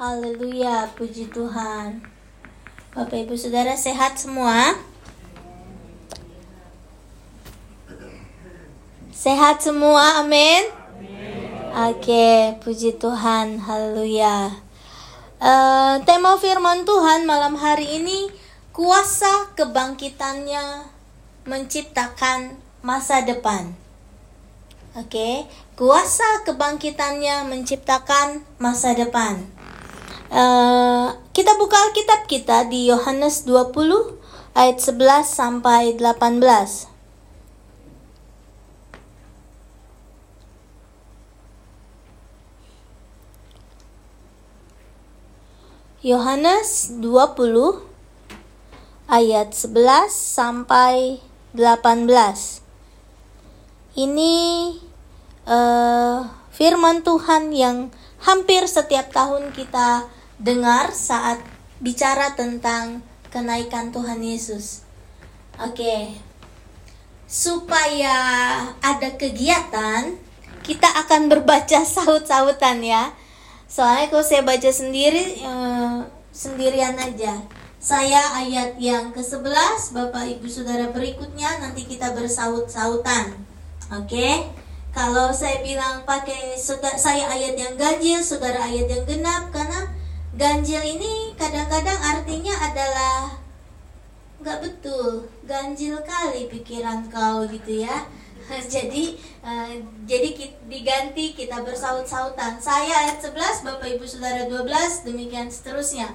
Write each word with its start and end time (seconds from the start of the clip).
Haleluya, 0.00 0.88
puji 0.96 1.28
Tuhan. 1.28 2.00
Bapak 2.96 3.20
Ibu 3.20 3.36
Saudara 3.36 3.76
sehat 3.76 4.16
semua? 4.16 4.72
Sehat 9.12 9.60
semua, 9.60 10.24
amin. 10.24 10.64
Oke, 11.92 12.56
puji 12.64 12.96
Tuhan, 12.96 13.60
haleluya. 13.60 14.56
Uh, 15.36 16.00
tema 16.08 16.40
firman 16.40 16.88
Tuhan 16.88 17.28
malam 17.28 17.60
hari 17.60 18.00
ini 18.00 18.32
kuasa 18.72 19.52
kebangkitannya 19.52 20.88
menciptakan 21.44 22.56
masa 22.80 23.20
depan. 23.20 23.76
Oke, 24.96 25.44
kuasa 25.76 26.40
kebangkitannya 26.48 27.44
menciptakan 27.52 28.40
masa 28.56 28.96
depan. 28.96 29.59
Uh, 30.30 31.10
kita 31.34 31.58
buka 31.58 31.74
Alkitab 31.90 32.30
kita 32.30 32.62
di 32.70 32.86
Yohanes 32.86 33.42
20 33.50 34.14
ayat 34.54 34.78
11 34.78 35.26
sampai 35.26 35.98
18. 35.98 36.86
Yohanes 46.06 46.94
20 47.02 47.90
ayat 49.10 49.50
11 49.50 50.14
sampai 50.14 51.18
18. 51.58 52.06
Ini 53.98 54.34
uh, 55.50 56.22
firman 56.54 57.02
Tuhan 57.02 57.50
yang 57.50 57.90
hampir 58.22 58.70
setiap 58.70 59.10
tahun 59.10 59.50
kita 59.50 60.19
dengar 60.40 60.90
saat 60.96 61.38
bicara 61.84 62.32
tentang 62.32 63.04
kenaikan 63.28 63.92
Tuhan 63.92 64.24
Yesus. 64.24 64.88
Oke. 65.60 65.76
Okay. 65.84 66.02
Supaya 67.30 68.18
ada 68.82 69.14
kegiatan, 69.14 70.18
kita 70.64 70.88
akan 71.06 71.28
berbaca 71.28 71.84
saut-sautan 71.94 72.80
ya 72.84 73.12
soalnya 73.70 74.10
kalau 74.10 74.24
saya 74.26 74.42
baca 74.42 74.66
sendiri 74.66 75.46
uh, 75.46 76.02
sendirian 76.34 76.98
aja 76.98 77.38
saya 77.78 78.20
ayat 78.36 78.76
yang 78.82 79.14
ke-11 79.14 79.94
Bapak 79.96 80.26
Ibu 80.26 80.46
Saudara 80.50 80.90
berikutnya 80.90 81.62
nanti 81.62 81.86
kita 81.86 82.10
bersaut-sautan 82.18 83.30
oke 83.94 84.10
okay? 84.10 84.50
kalau 84.90 85.30
saya 85.30 85.62
bilang 85.62 86.02
pakai 86.02 86.58
saya 86.98 87.30
ayat 87.30 87.54
yang 87.54 87.78
ganjil 87.78 88.18
saudara 88.18 88.66
ayat 88.66 88.90
yang 88.90 89.06
genap 89.06 89.54
karena 89.54 89.86
ganjil 90.40 90.80
ini 90.80 91.36
kadang-kadang 91.36 92.00
artinya 92.00 92.56
adalah 92.64 93.36
nggak 94.40 94.58
betul 94.64 95.28
ganjil 95.44 96.00
kali 96.00 96.48
pikiran 96.48 97.04
kau 97.12 97.44
gitu 97.44 97.84
ya 97.84 98.08
jadi 98.74 99.20
uh, 99.44 99.72
jadi 100.10 100.28
diganti 100.66 101.38
kita 101.38 101.62
bersaut-sautan. 101.62 102.58
Saya 102.58 103.06
ayat 103.06 103.22
11, 103.22 103.62
Bapak 103.62 103.88
Ibu 103.94 104.02
Saudara 104.02 104.42
12, 104.50 105.06
demikian 105.06 105.46
seterusnya. 105.46 106.10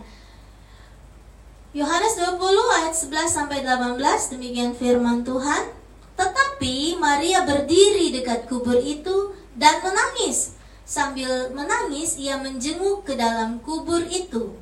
Yohanes 1.76 2.16
20 2.16 2.40
ayat 2.84 2.96
11 2.96 3.28
sampai 3.28 3.64
18 3.64 4.00
demikian 4.36 4.72
firman 4.76 5.24
Tuhan. 5.24 5.72
Tetapi 6.16 6.96
Maria 6.96 7.44
berdiri 7.44 8.16
dekat 8.16 8.48
kubur 8.48 8.80
itu 8.80 9.36
dan 9.60 9.84
menangis. 9.84 10.55
Sambil 10.86 11.50
menangis 11.50 12.14
ia 12.22 12.38
menjenguk 12.38 13.10
ke 13.10 13.18
dalam 13.18 13.58
kubur 13.66 14.06
itu. 14.06 14.54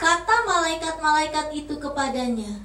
Kata 0.00 0.36
malaikat-malaikat 0.48 1.46
itu 1.52 1.76
kepadanya, 1.76 2.64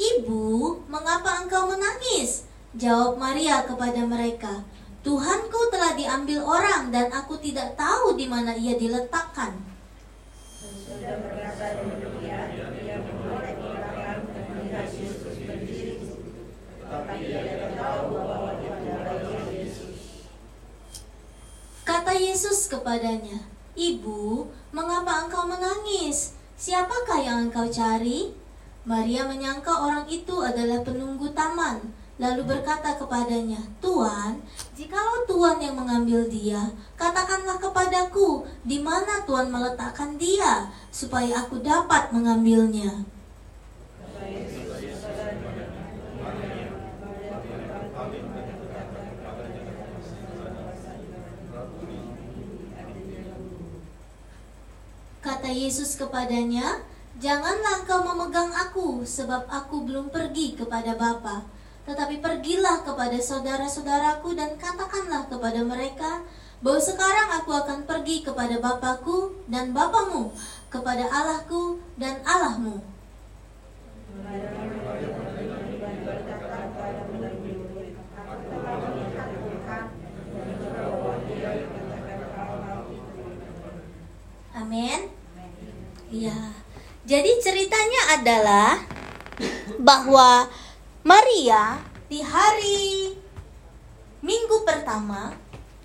Ibu, 0.00 0.80
mengapa 0.88 1.44
engkau 1.44 1.68
menangis? 1.68 2.48
Jawab 2.72 3.20
Maria 3.20 3.60
kepada 3.68 4.00
mereka, 4.08 4.64
Tuhanku 5.00 5.60
telah 5.72 5.96
diambil 5.96 6.44
orang 6.44 6.92
dan 6.92 7.08
aku 7.08 7.40
tidak 7.40 7.72
tahu 7.72 8.20
di 8.20 8.28
mana 8.28 8.52
ia 8.52 8.76
diletakkan. 8.76 9.56
Kata 21.80 22.12
Yesus 22.12 22.68
kepadanya, 22.68 23.40
Ibu, 23.72 24.52
mengapa 24.76 25.24
engkau 25.24 25.48
menangis? 25.48 26.36
Siapakah 26.60 27.24
yang 27.24 27.38
engkau 27.48 27.64
cari? 27.72 28.36
Maria 28.84 29.24
menyangka 29.24 29.72
orang 29.72 30.04
itu 30.12 30.44
adalah 30.44 30.84
penunggu 30.84 31.32
taman, 31.32 31.80
lalu 32.20 32.44
berkata 32.44 33.00
kepadanya, 33.00 33.56
Tuan, 33.80 34.36
jikalau 34.76 35.24
Tuan 35.24 35.56
yang 35.56 35.72
mengambil 35.72 36.28
dia, 36.28 36.60
katakanlah 36.92 37.56
kepadaku, 37.56 38.44
di 38.60 38.76
mana 38.76 39.24
Tuan 39.24 39.48
meletakkan 39.48 40.20
dia, 40.20 40.68
supaya 40.92 41.40
aku 41.40 41.64
dapat 41.64 42.12
mengambilnya. 42.12 43.08
Kata 55.20 55.48
Yesus 55.48 55.96
kepadanya, 55.96 56.84
Janganlah 57.20 57.84
engkau 57.84 58.00
memegang 58.00 58.48
aku, 58.48 59.04
sebab 59.04 59.44
aku 59.44 59.84
belum 59.84 60.08
pergi 60.08 60.56
kepada 60.56 60.96
Bapa. 60.96 61.59
Tetapi 61.88 62.20
pergilah 62.20 62.84
kepada 62.84 63.16
saudara-saudaraku 63.16 64.36
dan 64.36 64.54
katakanlah 64.60 65.26
kepada 65.26 65.60
mereka 65.64 66.20
bahwa 66.60 66.80
sekarang 66.80 67.28
aku 67.40 67.56
akan 67.56 67.88
pergi 67.88 68.20
kepada 68.20 68.60
Bapakku 68.60 69.32
dan 69.48 69.72
Bapamu, 69.72 70.32
kepada 70.68 71.08
Allahku 71.08 71.80
dan 71.96 72.20
Allahmu. 72.20 72.84
Amin. 84.50 85.00
Iya. 86.12 86.38
Jadi 87.08 87.30
ceritanya 87.40 88.20
adalah 88.20 88.84
bahwa 89.80 90.46
Maria 91.00 91.80
di 92.12 92.20
hari 92.20 93.16
Minggu 94.20 94.68
pertama 94.68 95.32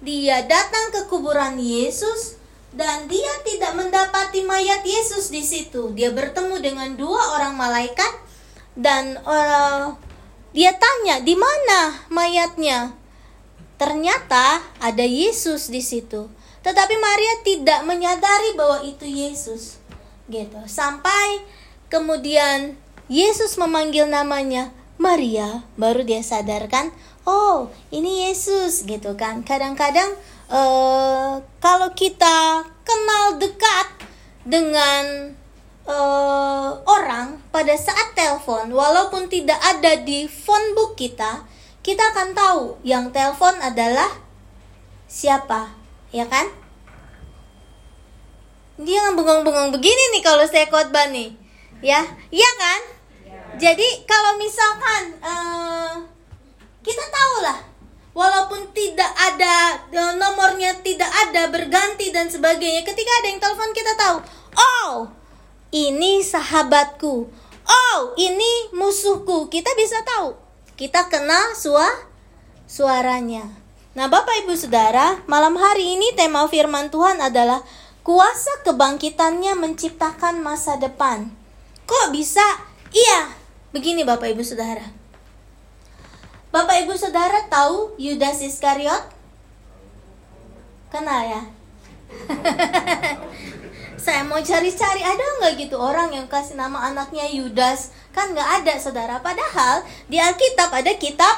dia 0.04 0.44
datang 0.44 0.92
ke 0.92 1.08
kuburan 1.08 1.56
Yesus 1.56 2.36
dan 2.76 3.08
dia 3.08 3.32
tidak 3.48 3.80
mendapati 3.80 4.44
mayat 4.44 4.84
Yesus 4.84 5.32
di 5.32 5.40
situ. 5.40 5.96
Dia 5.96 6.12
bertemu 6.12 6.60
dengan 6.60 6.92
dua 7.00 7.40
orang 7.40 7.56
malaikat 7.56 8.12
dan 8.76 9.16
uh, 9.24 9.96
dia 10.52 10.76
tanya 10.76 11.24
di 11.24 11.40
mana 11.40 11.96
mayatnya. 12.12 12.92
Ternyata 13.80 14.60
ada 14.84 15.06
Yesus 15.08 15.72
di 15.72 15.80
situ. 15.80 16.28
Tetapi 16.60 16.96
Maria 17.00 17.34
tidak 17.48 17.80
menyadari 17.88 18.52
bahwa 18.60 18.84
itu 18.84 19.08
Yesus. 19.08 19.80
Gitu. 20.28 20.60
Sampai 20.68 21.40
kemudian 21.88 22.76
Yesus 23.08 23.56
memanggil 23.56 24.12
namanya 24.12 24.76
Maria, 24.96 25.68
baru 25.76 26.08
dia 26.08 26.24
sadarkan, 26.24 26.90
oh, 27.28 27.68
ini 27.92 28.28
Yesus 28.28 28.88
gitu 28.88 29.20
kan. 29.20 29.44
Kadang-kadang 29.44 30.16
uh, 30.48 31.44
kalau 31.60 31.90
kita 31.92 32.64
kenal 32.88 33.36
dekat 33.36 33.88
dengan 34.48 35.36
uh, 35.84 36.80
orang 36.88 37.44
pada 37.52 37.76
saat 37.76 38.16
telepon, 38.16 38.72
walaupun 38.72 39.28
tidak 39.28 39.60
ada 39.60 40.00
di 40.00 40.32
phone 40.32 40.72
book 40.74 40.96
kita, 40.96 41.44
kita 41.84 42.02
akan 42.16 42.32
tahu 42.32 42.64
yang 42.88 43.12
telepon 43.12 43.54
adalah 43.60 44.10
siapa 45.06 45.86
ya 46.16 46.26
kan? 46.32 46.48
Dia 48.80 49.12
bengong-bengong 49.12 49.76
begini 49.76 50.04
nih 50.16 50.24
kalau 50.24 50.44
saya 50.48 50.68
khotbah 50.68 51.12
nih, 51.12 51.36
ya, 51.84 52.04
iya 52.32 52.50
kan? 52.60 52.95
Jadi 53.56 53.88
kalau 54.04 54.36
misalkan 54.36 55.04
uh, 55.24 55.94
kita 56.84 57.06
tahu 57.08 57.36
lah, 57.44 57.60
walaupun 58.12 58.68
tidak 58.76 59.12
ada 59.16 59.80
uh, 59.96 60.14
nomornya 60.20 60.76
tidak 60.84 61.08
ada 61.08 61.48
berganti 61.48 62.12
dan 62.12 62.28
sebagainya, 62.28 62.84
ketika 62.84 63.12
ada 63.24 63.28
yang 63.32 63.40
telepon 63.40 63.72
kita 63.72 63.94
tahu, 63.96 64.18
oh 64.60 64.92
ini 65.76 66.24
sahabatku. 66.24 67.28
Oh, 67.66 68.00
ini 68.16 68.72
musuhku. 68.72 69.50
Kita 69.52 69.74
bisa 69.76 70.00
tahu. 70.06 70.38
Kita 70.78 71.12
kenal 71.12 71.58
suara 71.58 72.08
suaranya. 72.70 73.44
Nah, 73.96 74.12
Bapak 74.12 74.44
Ibu 74.44 74.56
Saudara, 74.56 75.24
malam 75.26 75.56
hari 75.56 75.96
ini 75.96 76.16
tema 76.16 76.48
firman 76.52 76.92
Tuhan 76.92 77.24
adalah 77.24 77.64
kuasa 78.04 78.64
kebangkitannya 78.68 79.56
menciptakan 79.56 80.44
masa 80.44 80.76
depan. 80.80 81.32
Kok 81.88 82.12
bisa? 82.12 82.44
Iya, 82.92 83.45
begini 83.76 84.08
Bapak 84.08 84.32
Ibu 84.32 84.40
Saudara. 84.40 84.88
Bapak 86.56 86.88
Ibu 86.88 86.96
Saudara 86.96 87.44
tahu 87.52 87.92
Yudas 88.00 88.40
Iskariot? 88.40 89.04
Kenal 90.88 91.28
ya? 91.28 91.42
Saya 94.06 94.24
mau 94.24 94.40
cari-cari 94.40 95.04
ada 95.04 95.20
nggak 95.20 95.68
gitu 95.68 95.76
orang 95.76 96.16
yang 96.16 96.32
kasih 96.32 96.56
nama 96.56 96.88
anaknya 96.88 97.28
Yudas? 97.28 97.92
Kan 98.16 98.32
nggak 98.32 98.64
ada 98.64 98.80
saudara. 98.80 99.20
Padahal 99.20 99.84
di 100.08 100.16
Alkitab 100.24 100.72
ada 100.72 100.96
kitab 100.96 101.36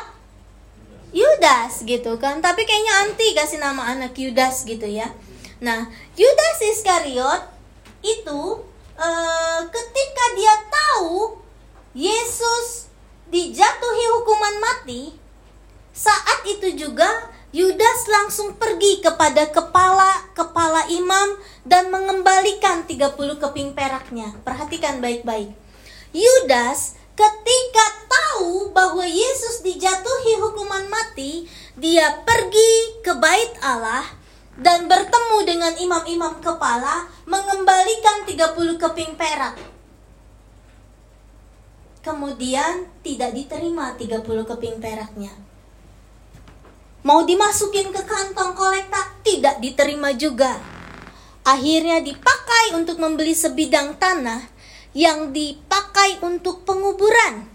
Yudas 1.09 1.81
gitu 1.89 2.21
kan. 2.21 2.37
Tapi 2.37 2.69
kayaknya 2.69 2.93
anti 3.07 3.33
kasih 3.33 3.57
nama 3.57 3.97
anak 3.97 4.13
Yudas 4.13 4.61
gitu 4.67 4.85
ya. 4.85 5.09
Nah, 5.57 5.89
Yudas 6.13 6.57
Iskariot 6.61 7.49
itu 8.05 8.41
uh, 8.99 9.59
ketika 9.73 10.25
dia 10.37 10.53
tahu 10.69 11.46
Yesus 11.97 12.93
dijatuhi 13.33 14.05
hukuman 14.13 14.61
mati, 14.61 15.17
saat 15.97 16.45
itu 16.45 16.77
juga 16.77 17.09
Yudas 17.49 18.05
langsung 18.05 18.53
pergi 18.53 19.01
kepada 19.01 19.49
kepala 19.49 20.29
kepala 20.37 20.85
imam 20.93 21.41
dan 21.65 21.89
mengembalikan 21.89 22.85
30 22.85 23.17
keping 23.41 23.73
peraknya. 23.73 24.29
Perhatikan 24.45 25.01
baik-baik. 25.01 25.49
Yudas 26.13 26.93
ketika 27.17 27.85
tahu 28.05 28.69
bahwa 28.77 29.01
Yesus 29.01 29.65
dijatuhi 29.65 30.37
hukuman 30.37 30.85
mati, 30.93 31.49
dia 31.81 32.21
pergi 32.21 33.01
ke 33.01 33.17
bait 33.17 33.57
Allah 33.65 34.05
dan 34.53 34.85
bertemu 34.85 35.37
dengan 35.49 35.73
imam-imam 35.81 36.45
kepala 36.45 37.09
mengembalikan 37.25 38.21
30 38.29 38.77
keping 38.85 39.17
perak. 39.17 39.76
Kemudian 42.07 42.87
tidak 43.03 43.35
diterima 43.35 43.91
30 43.99 44.23
keping 44.23 44.79
peraknya 44.79 45.35
Mau 47.07 47.23
dimasukin 47.23 47.91
ke 47.91 48.03
kantong 48.03 48.51
kolekta, 48.51 48.99
tidak 49.23 49.63
diterima 49.63 50.11
juga. 50.11 50.59
Akhirnya 51.47 52.03
dipakai 52.03 52.75
untuk 52.75 52.99
membeli 52.99 53.31
sebidang 53.31 53.95
tanah 53.95 54.43
yang 54.91 55.31
dipakai 55.31 56.19
untuk 56.19 56.67
penguburan. 56.67 57.47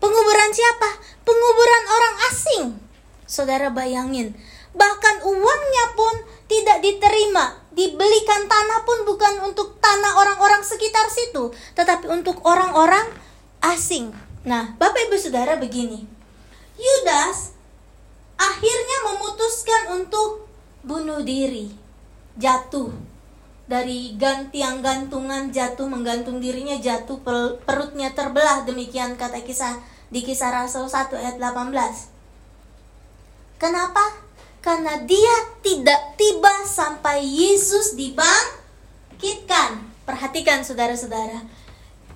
Penguburan 0.00 0.50
siapa? 0.56 0.96
Penguburan 1.28 1.84
orang 1.92 2.14
asing. 2.32 2.64
Saudara 3.28 3.68
bayangin, 3.68 4.32
bahkan 4.72 5.28
uangnya 5.28 5.84
pun 5.92 6.14
tidak 6.48 6.80
diterima. 6.80 7.60
Dibelikan 7.76 8.48
tanah 8.48 8.80
pun 8.88 9.04
bukan 9.04 9.44
untuk 9.44 9.76
tanah 9.76 10.24
orang-orang 10.24 10.64
sekitar 10.64 11.04
situ, 11.12 11.52
tetapi 11.76 12.08
untuk 12.08 12.40
orang-orang 12.48 13.12
asing. 13.60 14.12
Nah, 14.44 14.76
Bapak 14.76 15.08
Ibu 15.08 15.16
Saudara 15.20 15.56
begini. 15.60 16.04
Yudas 16.80 17.52
akhirnya 18.40 18.96
memutuskan 19.12 20.00
untuk 20.00 20.48
bunuh 20.80 21.20
diri, 21.20 21.68
jatuh 22.40 22.88
dari 23.70 24.18
gantiang 24.18 24.82
gantungan 24.82 25.54
jatuh 25.54 25.86
menggantung 25.86 26.42
dirinya 26.42 26.74
jatuh 26.82 27.22
perutnya 27.62 28.10
terbelah 28.10 28.66
demikian 28.66 29.14
kata 29.14 29.46
kisah 29.46 29.78
di 30.10 30.26
kisah 30.26 30.50
Rasul 30.50 30.90
1 30.90 31.14
ayat 31.14 31.38
18. 31.38 31.70
Kenapa? 33.62 34.02
Karena 34.58 34.98
dia 35.06 35.54
tidak 35.62 36.18
tiba 36.18 36.66
sampai 36.66 37.22
Yesus 37.22 37.94
dibangkitkan. 37.94 39.86
Perhatikan 40.02 40.66
saudara-saudara. 40.66 41.46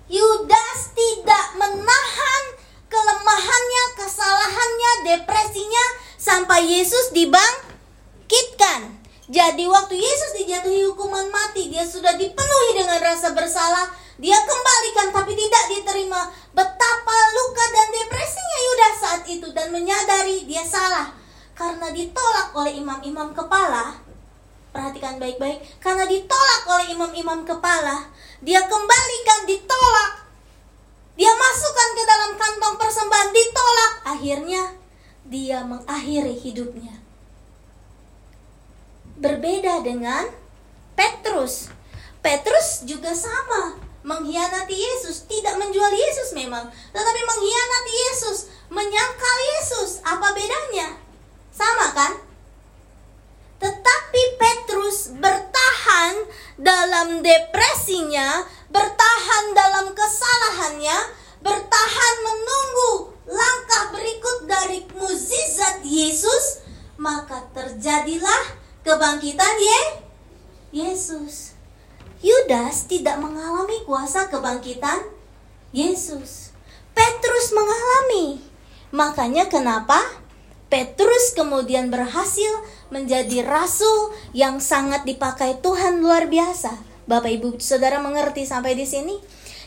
Yudas 0.05 0.79
tidak 0.93 1.47
menahan 1.57 2.45
kelemahannya, 2.93 3.85
kesalahannya, 3.97 4.93
depresinya 5.09 5.85
sampai 6.21 6.61
Yesus 6.69 7.11
dibangkitkan. 7.17 9.01
Jadi 9.25 9.65
waktu 9.65 9.97
Yesus 9.97 10.37
dijatuhi 10.37 10.85
hukuman 10.85 11.25
mati, 11.33 11.73
dia 11.73 11.89
sudah 11.89 12.13
dipenuhi 12.15 12.71
dengan 12.77 13.01
rasa 13.01 13.33
bersalah. 13.33 13.89
Dia 14.21 14.37
kembalikan 14.45 15.11
tapi 15.11 15.33
tidak 15.33 15.65
diterima. 15.73 16.29
Betapa 16.53 17.17
luka 17.35 17.65
dan 17.73 17.89
depresinya 17.89 18.59
Yudas 18.61 18.95
saat 19.01 19.23
itu 19.27 19.49
dan 19.57 19.73
menyadari 19.73 20.45
dia 20.45 20.63
salah 20.63 21.11
karena 21.57 21.89
ditolak 21.91 22.53
oleh 22.53 22.79
imam-imam 22.79 23.33
kepala. 23.33 23.97
Perhatikan 24.75 25.23
baik-baik, 25.23 25.63
karena 25.79 26.03
ditolak 26.03 26.63
oleh 26.67 26.99
imam-imam 26.99 27.47
kepala, 27.47 28.11
dia 28.45 28.61
kembalikan 28.69 29.41
ditolak. 29.49 30.13
Dia 31.17 31.33
masukkan 31.33 31.89
ke 31.97 32.03
dalam 32.05 32.33
kantong 32.37 32.77
persembahan 32.77 33.31
ditolak. 33.33 33.93
Akhirnya 34.05 34.63
dia 35.25 35.65
mengakhiri 35.65 36.37
hidupnya. 36.37 37.01
Berbeda 39.17 39.81
dengan 39.81 40.29
Petrus. 40.93 41.73
Petrus 42.21 42.85
juga 42.85 43.17
sama, 43.17 43.81
mengkhianati 44.05 44.77
Yesus, 44.77 45.25
tidak 45.25 45.57
menjual 45.57 45.93
Yesus 45.93 46.37
memang, 46.37 46.69
tetapi 46.93 47.21
mengkhianati 47.25 47.93
Yesus, 48.09 48.39
menyangkal 48.69 49.39
Yesus. 49.57 50.01
Apa 50.05 50.33
bedanya? 50.37 51.01
Sama 51.53 51.93
kan? 51.97 52.13
Tetapi 53.65 54.23
Petrus 54.37 55.17
bertahan 55.17 56.15
dalam 56.61 57.25
depresinya, 57.25 58.45
bertahan 58.69 59.45
dalam 59.57 59.97
kesalahannya, 59.97 60.99
bertahan 61.41 62.17
menunggu 62.21 63.17
langkah 63.25 63.89
berikut 63.97 64.45
dari 64.45 64.85
mukjizat 64.93 65.81
Yesus, 65.81 66.61
maka 67.01 67.41
terjadilah 67.57 68.61
kebangkitan 68.85 69.57
Ye 69.57 69.81
Yesus. 70.85 71.57
Yudas 72.21 72.85
tidak 72.85 73.17
mengalami 73.17 73.81
kuasa 73.89 74.29
kebangkitan 74.29 75.09
Yesus. 75.73 76.53
Petrus 76.93 77.49
mengalami. 77.57 78.45
Makanya 78.93 79.49
kenapa 79.49 80.24
Petrus 80.75 81.39
kemudian 81.39 81.87
berhasil 81.87 82.51
menjadi 82.91 83.47
rasul 83.47 84.11
yang 84.35 84.59
sangat 84.59 85.07
dipakai 85.07 85.63
Tuhan 85.63 86.03
luar 86.03 86.27
biasa. 86.27 86.75
Bapak 87.07 87.31
Ibu 87.31 87.63
Saudara 87.63 88.03
mengerti 88.03 88.43
sampai 88.43 88.75
di 88.75 88.83
sini? 88.83 89.15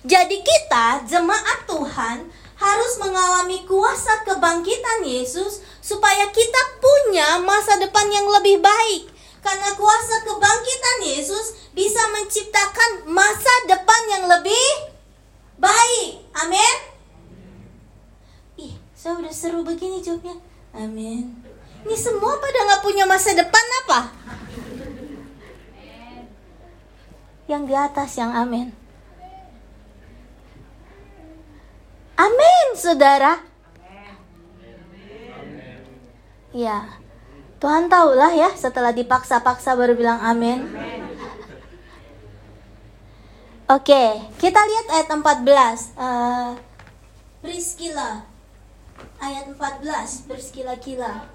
Jadi 0.04 0.44
kita 0.44 1.08
jemaat 1.08 1.64
Tuhan 1.64 2.28
harus 2.60 2.94
mengalami 3.00 3.64
kuasa 3.64 4.28
kebangkitan 4.28 5.08
Yesus 5.08 5.64
supaya 5.80 6.28
kita 6.28 6.62
punya 6.84 7.40
masa 7.40 7.80
depan 7.80 8.12
yang 8.12 8.28
lebih 8.28 8.60
baik. 8.60 9.08
Karena 9.40 9.80
kuasa 9.80 10.28
kebangkitan 10.28 10.98
Yesus 11.08 11.72
bisa 11.72 12.04
menciptakan 12.20 13.08
masa 13.08 13.54
depan 13.64 14.02
yang 14.12 14.24
lebih 14.28 14.92
baik. 15.56 16.20
Amin. 16.36 16.78
Ih, 18.60 18.76
saya 18.92 19.16
udah 19.16 19.32
seru 19.32 19.64
begini 19.64 20.04
jawabnya. 20.04 20.47
Amin. 20.78 21.34
Ini 21.82 21.96
semua 21.98 22.38
pada 22.38 22.60
nggak 22.70 22.84
punya 22.86 23.10
masa 23.10 23.34
depan 23.34 23.66
apa? 23.86 24.00
Yang 27.50 27.64
di 27.66 27.76
atas 27.76 28.12
yang 28.20 28.32
amin. 28.38 28.70
Amin, 32.18 32.66
saudara. 32.78 33.42
Ya, 36.54 36.98
Tuhan 37.58 37.90
tahulah 37.90 38.34
ya 38.34 38.50
setelah 38.54 38.94
dipaksa-paksa 38.94 39.74
baru 39.74 39.98
bilang 39.98 40.22
amin. 40.22 40.66
Oke, 43.68 44.04
kita 44.40 44.62
lihat 44.64 44.88
ayat 44.96 45.08
14. 45.12 45.98
Uh, 46.00 46.56
Priscilla. 47.44 48.37
Ayat 49.18 49.50
14, 49.50 50.30
berskila-kila. 50.30 51.26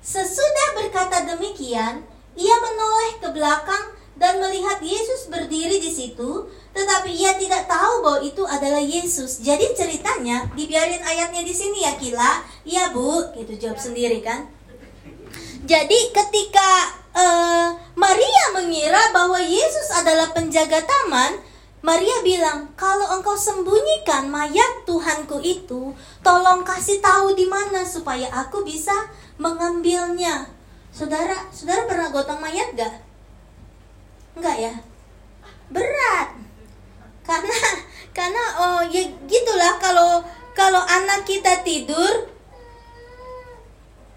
Sesudah 0.00 0.68
berkata 0.80 1.28
demikian, 1.28 2.00
ia 2.32 2.56
menoleh 2.56 3.20
ke 3.20 3.28
belakang 3.36 3.84
dan 4.16 4.40
melihat 4.40 4.80
Yesus 4.80 5.28
berdiri 5.28 5.76
di 5.76 5.92
situ, 5.92 6.48
tetapi 6.72 7.12
ia 7.12 7.36
tidak 7.36 7.68
tahu 7.68 8.00
bahwa 8.00 8.20
itu 8.24 8.40
adalah 8.48 8.80
Yesus. 8.80 9.44
Jadi 9.44 9.76
ceritanya 9.76 10.48
dibiarin 10.56 11.04
ayatnya 11.04 11.44
di 11.44 11.52
sini 11.52 11.84
ya 11.84 11.92
Kila. 12.00 12.48
Iya 12.64 12.96
Bu, 12.96 13.36
gitu 13.36 13.60
jawab 13.60 13.76
sendiri 13.76 14.24
kan. 14.24 14.48
Jadi 15.68 16.16
ketika 16.16 16.96
uh, 17.12 17.76
Maria 17.92 18.44
mengira 18.56 19.12
bahwa 19.12 19.36
Yesus 19.36 19.92
adalah 19.92 20.32
penjaga 20.32 20.80
taman, 20.80 21.36
Maria 21.80 22.20
bilang, 22.20 22.68
"Kalau 22.76 23.08
engkau 23.16 23.32
sembunyikan 23.32 24.28
mayat 24.28 24.84
Tuhanku 24.84 25.40
itu, 25.40 25.96
tolong 26.20 26.60
kasih 26.60 27.00
tahu 27.00 27.32
di 27.32 27.48
mana 27.48 27.80
supaya 27.80 28.28
aku 28.28 28.60
bisa 28.60 28.92
mengambilnya." 29.40 30.44
Saudara, 30.92 31.48
saudara 31.48 31.88
pernah 31.88 32.12
gotong 32.12 32.42
mayat 32.42 32.76
gak? 32.76 33.00
Enggak 34.36 34.56
ya? 34.60 34.74
Berat. 35.72 36.36
Karena 37.24 37.56
karena 38.16 38.42
oh 38.58 38.80
ya 38.90 39.06
gitulah 39.24 39.80
kalau 39.80 40.20
kalau 40.52 40.82
anak 40.82 41.24
kita 41.24 41.62
tidur 41.62 42.26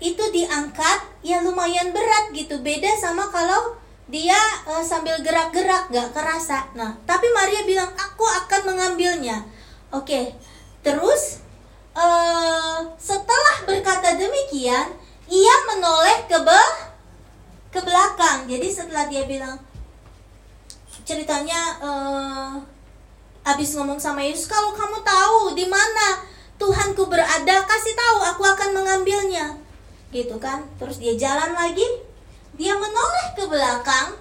itu 0.04 0.24
diangkat 0.36 1.00
ya 1.24 1.40
lumayan 1.40 1.96
berat 1.96 2.36
gitu. 2.36 2.60
Beda 2.60 2.92
sama 3.00 3.32
kalau 3.32 3.80
dia 4.12 4.36
uh, 4.68 4.84
sambil 4.84 5.16
gerak-gerak 5.24 5.88
gak 5.88 6.10
kerasa. 6.12 6.68
Nah, 6.76 7.00
tapi 7.08 7.28
Maria 7.32 7.64
bilang 7.64 7.92
aku 7.96 8.26
akan 8.28 8.76
mengambilnya. 8.76 9.48
Oke, 9.94 10.10
okay. 10.10 10.26
terus 10.84 11.44
uh, 11.96 12.84
setelah 13.00 13.56
berkata 13.64 14.18
demikian, 14.20 14.92
ia 15.30 15.56
menoleh 15.72 16.28
ke 16.28 16.38
be 16.42 16.64
ke 17.74 17.80
belakang. 17.82 18.46
Jadi 18.46 18.68
setelah 18.70 19.10
dia 19.10 19.26
bilang 19.26 19.58
ceritanya 21.04 21.60
uh, 21.82 22.54
abis 23.44 23.76
ngomong 23.76 24.00
sama 24.00 24.24
Yesus, 24.24 24.48
kalau 24.48 24.72
kamu 24.72 25.04
tahu 25.04 25.40
di 25.58 25.68
mana 25.68 26.24
Tuhanku 26.62 27.12
berada, 27.12 27.66
kasih 27.66 27.92
tahu 27.98 28.18
aku 28.24 28.44
akan 28.46 28.70
mengambilnya. 28.72 29.58
Gitu 30.14 30.38
kan? 30.38 30.64
Terus 30.80 31.02
dia 31.02 31.18
jalan 31.18 31.52
lagi, 31.52 31.84
dia 32.54 32.74
menoleh 32.78 33.28
ke 33.34 33.44
belakang, 33.50 34.18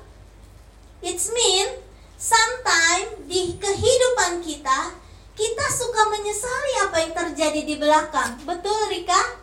it's 1.04 1.28
mean 1.32 1.68
sometimes 2.16 3.26
di 3.26 3.58
kehidupan 3.58 4.40
kita 4.40 4.94
kita 5.32 5.66
suka 5.72 6.12
menyesali 6.12 6.72
apa 6.86 6.96
yang 7.02 7.12
terjadi 7.16 7.60
di 7.64 7.74
belakang. 7.80 8.36
Betul 8.44 8.92
Rika? 8.92 9.40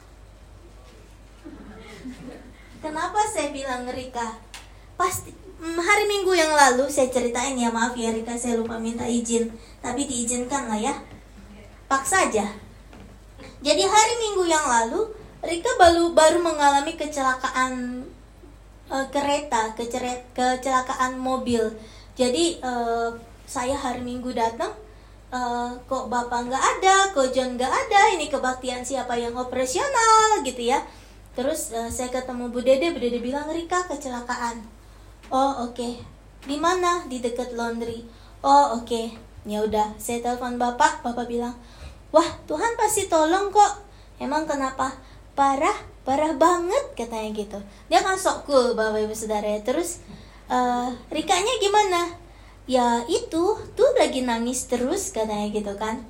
Kenapa 2.80 3.20
saya 3.28 3.52
bilang 3.52 3.90
Rika? 3.90 4.40
Pasti 4.96 5.34
mm, 5.60 5.80
hari 5.80 6.08
Minggu 6.08 6.32
yang 6.32 6.56
lalu 6.56 6.88
saya 6.88 7.12
ceritain 7.12 7.60
ya 7.60 7.70
maaf 7.70 7.94
ya 7.94 8.16
Rika 8.16 8.40
saya 8.40 8.56
lupa 8.56 8.80
minta 8.80 9.04
izin 9.04 9.52
tapi 9.84 10.08
diizinkan 10.08 10.72
lah 10.72 10.80
ya 10.80 10.96
paksa 11.92 12.28
aja 12.32 12.48
jadi 13.60 13.84
hari 13.84 14.14
Minggu 14.24 14.44
yang 14.48 14.64
lalu 14.64 15.12
Rika 15.44 15.72
baru 15.80 16.12
baru 16.16 16.40
mengalami 16.44 16.96
kecelakaan 16.96 18.04
uh, 18.90 19.08
kereta, 19.14 19.74
keceret, 19.78 20.34
kecelakaan 20.34 21.16
mobil. 21.16 21.62
Jadi 22.18 22.60
uh, 22.60 23.14
saya 23.46 23.74
hari 23.78 24.04
Minggu 24.04 24.36
datang, 24.36 24.74
uh, 25.32 25.72
kok 25.88 26.12
bapak 26.12 26.50
nggak 26.50 26.64
ada, 26.78 27.14
kok 27.16 27.32
John 27.32 27.56
nggak 27.56 27.70
ada, 27.70 28.02
ini 28.18 28.28
kebaktian 28.28 28.84
siapa 28.84 29.16
yang 29.16 29.38
operasional 29.38 30.44
gitu 30.44 30.68
ya. 30.70 30.84
Terus 31.38 31.72
uh, 31.72 31.88
saya 31.88 32.12
ketemu 32.12 32.52
Bu 32.52 32.60
Dede, 32.60 32.92
Bu 32.92 33.00
Dede 33.00 33.24
bilang 33.24 33.48
Rika 33.48 33.88
kecelakaan. 33.88 34.60
Oh 35.30 35.70
oke, 35.70 35.78
okay. 35.78 35.94
di 36.50 36.58
mana? 36.58 37.06
Di 37.06 37.22
dekat 37.22 37.54
laundry. 37.54 38.04
Oh 38.42 38.76
oke, 38.82 38.90
okay. 38.90 39.06
ya 39.46 39.64
udah. 39.64 39.96
Saya 40.02 40.20
telepon 40.26 40.58
bapak, 40.58 41.06
bapak 41.06 41.30
bilang, 41.30 41.56
wah 42.10 42.28
Tuhan 42.50 42.76
pasti 42.76 43.08
tolong 43.08 43.54
kok. 43.54 43.86
Emang 44.20 44.44
kenapa? 44.44 44.92
Parah? 45.38 45.78
Parah 46.10 46.34
banget 46.34 46.98
katanya 46.98 47.30
gitu. 47.38 47.62
Dia 47.86 48.02
kan 48.02 48.18
sok 48.18 48.50
cool 48.50 48.74
bapak 48.74 49.06
ibu 49.06 49.14
saudara. 49.14 49.62
Terus 49.62 50.02
uh, 50.50 50.90
Rikanya 51.14 51.54
gimana? 51.62 52.18
Ya 52.66 53.06
itu 53.06 53.54
tuh 53.78 53.92
lagi 53.94 54.26
nangis 54.26 54.66
terus 54.66 55.14
katanya 55.14 55.54
gitu 55.54 55.70
kan. 55.78 56.02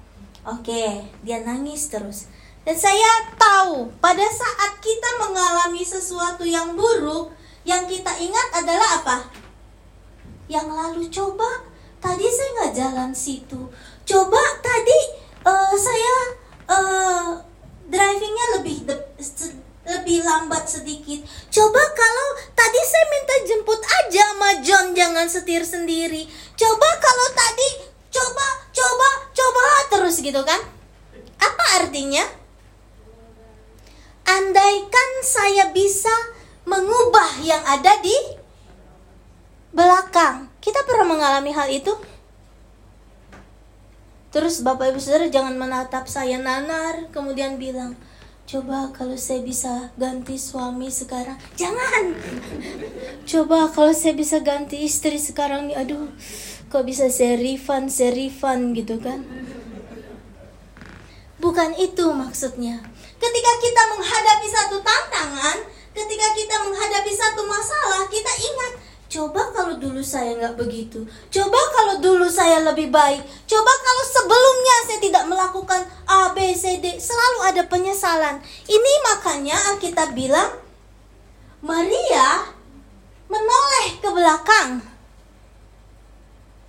Oke 0.48 1.04
dia 1.28 1.44
nangis 1.44 1.92
terus. 1.92 2.32
Dan 2.64 2.80
saya 2.80 3.28
tahu 3.36 3.92
pada 4.00 4.24
saat 4.24 4.80
kita 4.80 5.20
mengalami 5.20 5.84
sesuatu 5.84 6.48
yang 6.48 6.80
buruk 6.80 7.36
yang 7.68 7.84
kita 7.84 8.16
ingat 8.24 8.48
adalah 8.56 9.04
apa? 9.04 9.18
Yang 10.48 10.68
lalu. 10.72 11.04
Coba 11.12 11.68
tadi 12.00 12.24
saya 12.24 12.50
nggak 12.56 12.72
jalan 12.72 13.12
situ. 13.12 13.68
Coba 14.08 14.40
tadi 14.64 15.00
uh, 15.44 15.76
saya 15.76 16.16
uh, 16.72 17.36
drivingnya 17.92 18.64
lebih 18.64 18.88
lebih 19.90 20.22
lambat 20.22 20.70
sedikit. 20.70 21.26
Coba 21.50 21.82
kalau 21.98 22.28
tadi 22.54 22.80
saya 22.86 23.06
minta 23.10 23.36
jemput 23.50 23.82
aja 23.82 24.24
sama 24.34 24.50
John, 24.62 24.88
jangan 24.94 25.26
setir 25.26 25.66
sendiri. 25.66 26.30
Coba 26.54 26.90
kalau 27.02 27.28
tadi 27.34 27.70
coba, 28.14 28.48
coba, 28.70 29.10
coba 29.34 29.64
terus 29.90 30.22
gitu 30.22 30.42
kan? 30.46 30.62
Apa 31.42 31.66
artinya? 31.82 32.26
Andaikan 34.30 35.10
saya 35.26 35.74
bisa 35.74 36.14
mengubah 36.70 37.42
yang 37.42 37.66
ada 37.66 37.98
di 37.98 38.14
belakang. 39.74 40.50
Kita 40.62 40.86
pernah 40.86 41.18
mengalami 41.18 41.50
hal 41.50 41.70
itu? 41.74 41.94
Terus 44.30 44.62
Bapak 44.62 44.94
Ibu 44.94 45.02
Saudara 45.02 45.26
jangan 45.26 45.58
menatap 45.58 46.06
saya 46.06 46.38
nanar 46.38 47.10
kemudian 47.10 47.58
bilang, 47.58 47.98
Coba 48.50 48.90
kalau 48.90 49.14
saya 49.14 49.46
bisa 49.46 49.94
ganti 49.94 50.34
suami 50.34 50.90
sekarang. 50.90 51.38
Jangan. 51.54 52.18
Coba 53.22 53.70
kalau 53.70 53.94
saya 53.94 54.18
bisa 54.18 54.42
ganti 54.42 54.90
istri 54.90 55.22
sekarang 55.22 55.70
Aduh 55.78 56.10
Kok 56.74 56.82
bisa 56.82 57.14
saya 57.14 57.38
refund, 57.38 57.94
saya 57.94 58.10
refund 58.10 58.74
gitu 58.74 58.98
kan? 58.98 59.22
Bukan 61.38 61.78
itu 61.78 62.10
maksudnya. 62.10 62.82
Ketika 63.22 63.52
kita 63.62 63.82
menghadapi 63.94 64.48
satu 64.50 64.82
tantangan 64.82 65.58
Ketika 65.94 66.28
kita 66.34 66.56
menghadapi 66.66 67.14
satu 67.14 67.46
masalah 67.46 68.10
Kita 68.10 68.34
ingat 68.34 68.74
Coba 69.10 69.42
kalau 69.50 69.74
dulu 69.82 70.06
saya 70.06 70.38
nggak 70.38 70.54
begitu. 70.54 71.02
Coba 71.34 71.58
kalau 71.74 71.98
dulu 71.98 72.30
saya 72.30 72.62
lebih 72.62 72.94
baik. 72.94 73.26
Coba 73.50 73.74
kalau 73.82 74.04
sebelumnya 74.06 74.76
saya 74.86 75.00
tidak 75.02 75.26
melakukan 75.26 75.82
A, 76.06 76.30
B, 76.38 76.54
C, 76.54 76.78
D. 76.78 77.02
Selalu 77.02 77.40
ada 77.50 77.66
penyesalan. 77.66 78.38
Ini 78.70 78.92
makanya 79.10 79.58
Alkitab 79.74 80.14
bilang, 80.14 80.62
Maria 81.66 82.54
menoleh 83.26 83.98
ke 83.98 84.10
belakang. 84.14 84.70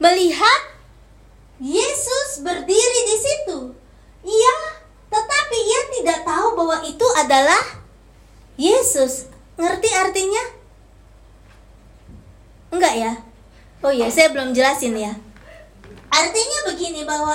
Melihat 0.00 0.61
Yesus 1.61 2.40
berdiri 2.40 3.00
di 3.04 3.16
situ. 3.20 3.59
Iya, 4.25 4.56
tetapi 5.12 5.59
ia 5.61 5.80
tidak 6.00 6.25
tahu 6.25 6.56
bahwa 6.56 6.80
itu 6.88 7.04
adalah 7.20 7.85
Yesus. 8.56 9.28
Ngerti 9.61 9.92
artinya? 9.92 10.60
Enggak 12.70 12.94
ya? 12.94 13.12
Oh 13.82 13.90
iya, 13.90 14.06
saya 14.06 14.30
belum 14.30 14.54
jelasin 14.54 14.94
ya. 14.94 15.12
Artinya 16.10 16.58
begini 16.70 17.02
bahwa 17.02 17.34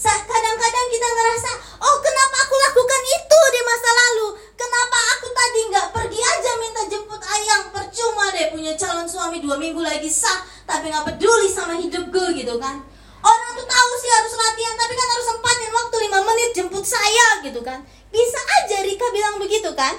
kadang-kadang 0.00 0.86
kita 0.90 1.08
ngerasa, 1.10 1.50
oh 1.82 1.96
kenapa 1.98 2.36
aku 2.46 2.54
lakukan 2.54 3.02
itu 3.02 3.40
di 3.50 3.60
masa 3.66 3.90
lalu? 3.90 4.26
Kenapa 4.54 4.98
aku 5.18 5.26
tadi 5.34 5.60
nggak 5.74 5.88
pergi 5.90 6.20
aja 6.22 6.50
minta 6.62 6.82
jemput 6.86 7.18
ayang? 7.18 7.74
Percuma 7.74 8.30
deh 8.30 8.54
punya 8.54 8.72
calon 8.78 9.06
suami 9.10 9.42
dua 9.42 9.58
minggu 9.58 9.82
lagi 9.82 10.06
sah, 10.06 10.46
tapi 10.68 10.94
nggak 10.94 11.06
peduli 11.14 11.50
sama 11.50 11.74
hidup 11.74 12.06
gue 12.12 12.28
gitu 12.38 12.54
kan? 12.62 12.78
Orang 13.20 13.50
tuh 13.58 13.66
tahu 13.66 13.90
sih 14.00 14.10
harus 14.10 14.32
latihan, 14.38 14.74
tapi 14.78 14.94
kan 14.96 15.08
harus 15.10 15.26
sempatin 15.28 15.70
waktu 15.74 15.96
lima 16.06 16.18
menit 16.24 16.50
jemput 16.54 16.84
saya 16.86 17.42
gitu 17.42 17.60
kan? 17.60 17.82
Bisa 18.14 18.40
aja 18.62 18.86
Rika 18.86 19.06
bilang 19.10 19.36
begitu 19.42 19.70
kan? 19.74 19.98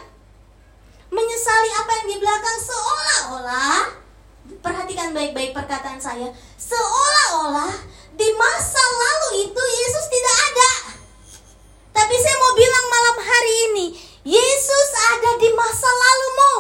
Menyesali 1.11 1.69
apa 1.75 1.91
yang 2.01 2.07
di 2.07 2.17
belakang 2.23 2.57
seolah-olah 2.63 4.00
perhatikan 4.61 5.11
baik-baik 5.11 5.51
perkataan 5.51 5.97
saya. 5.97 6.29
Seolah-olah 6.55 7.73
di 8.15 8.29
masa 8.37 8.81
lalu 8.81 9.49
itu 9.49 9.61
Yesus 9.61 10.05
tidak 10.07 10.37
ada. 10.53 10.71
Tapi 11.91 12.15
saya 12.15 12.35
mau 12.39 12.53
bilang 12.55 12.85
malam 12.87 13.17
hari 13.19 13.53
ini, 13.73 13.85
Yesus 14.23 14.89
ada 15.17 15.31
di 15.41 15.49
masa 15.51 15.89
lalumu. 15.89 16.55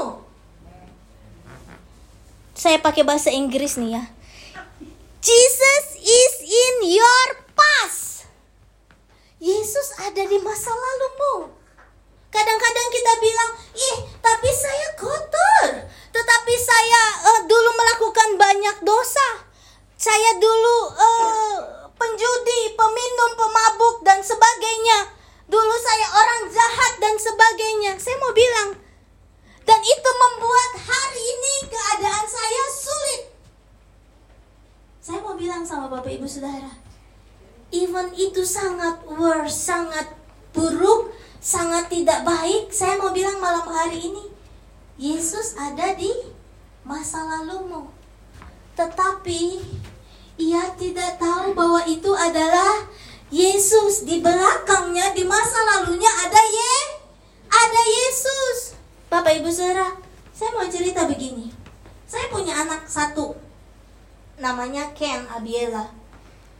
Saya 2.57 2.77
pakai 2.77 3.01
bahasa 3.05 3.29
Inggris 3.33 3.77
nih 3.77 3.97
ya. 3.97 4.03
Jesus 5.21 5.85
is 6.01 6.33
in 6.45 6.75
your 6.97 7.27
past. 7.53 8.25
Yesus 9.41 9.97
ada 10.01 10.25
di 10.25 10.37
masa 10.41 10.69
lalumu. 10.73 11.60
Kadang-kadang 12.31 12.87
kita 12.89 13.13
bilang, 13.19 13.51
"Ih, 13.75 13.97
tapi 14.23 14.49
saya 14.55 14.87
kotor." 14.95 15.91
Tetapi 16.11 16.53
saya 16.55 17.01
uh, 17.27 17.41
dulu 17.43 17.69
melakukan 17.75 18.39
banyak 18.39 18.77
dosa. 18.87 19.47
Saya 19.99 20.39
dulu 20.39 20.77
uh, 20.95 21.57
penjudi, 21.93 22.73
peminum, 22.73 23.31
pemabuk 23.37 24.01
dan 24.07 24.23
sebagainya. 24.23 25.13
Dulu 25.51 25.75
saya 25.77 26.07
orang 26.15 26.41
jahat 26.49 26.93
dan 27.03 27.15
sebagainya. 27.19 27.99
Saya 27.99 28.15
mau 28.17 28.33
bilang, 28.33 28.79
Dan 29.61 29.77
itu 29.77 30.09
membuat 30.09 30.71
hari 30.89 31.21
ini 31.21 31.55
keadaan 31.69 32.25
saya 32.25 32.63
sulit. 32.73 33.21
Saya 35.01 35.21
mau 35.21 35.37
bilang 35.37 35.61
sama 35.61 35.85
Bapak 35.85 36.13
Ibu 36.13 36.25
Saudara, 36.25 36.77
even 37.69 38.09
itu 38.17 38.41
sangat 38.41 39.05
worse, 39.05 39.53
sangat 39.53 40.13
buruk, 40.51 41.13
sangat 41.41 41.89
tidak 41.89 42.21
baik, 42.21 42.69
saya 42.69 43.01
mau 43.01 43.09
bilang 43.09 43.41
malam 43.41 43.65
hari 43.65 43.97
ini, 43.97 44.29
Yesus 45.01 45.57
ada 45.57 45.97
di 45.97 46.13
masa 46.85 47.25
lalumu. 47.25 47.89
Tetapi 48.77 49.57
ia 50.37 50.69
tidak 50.77 51.17
tahu 51.17 51.57
bahwa 51.57 51.81
itu 51.89 52.13
adalah 52.13 52.85
Yesus. 53.33 54.05
Di 54.05 54.21
belakangnya 54.21 55.17
di 55.17 55.25
masa 55.25 55.57
lalunya 55.65 56.09
ada 56.09 56.41
Ye 56.41 56.75
ada 57.49 57.81
Yesus. 57.81 58.77
Bapak 59.09 59.41
Ibu 59.41 59.49
Saudara 59.49 59.97
saya 60.31 60.53
mau 60.53 60.65
cerita 60.69 61.09
begini. 61.09 61.49
Saya 62.05 62.29
punya 62.29 62.61
anak 62.61 62.85
satu 62.85 63.33
namanya 64.41 64.89
Ken 64.97 65.29
Abiela 65.29 66.00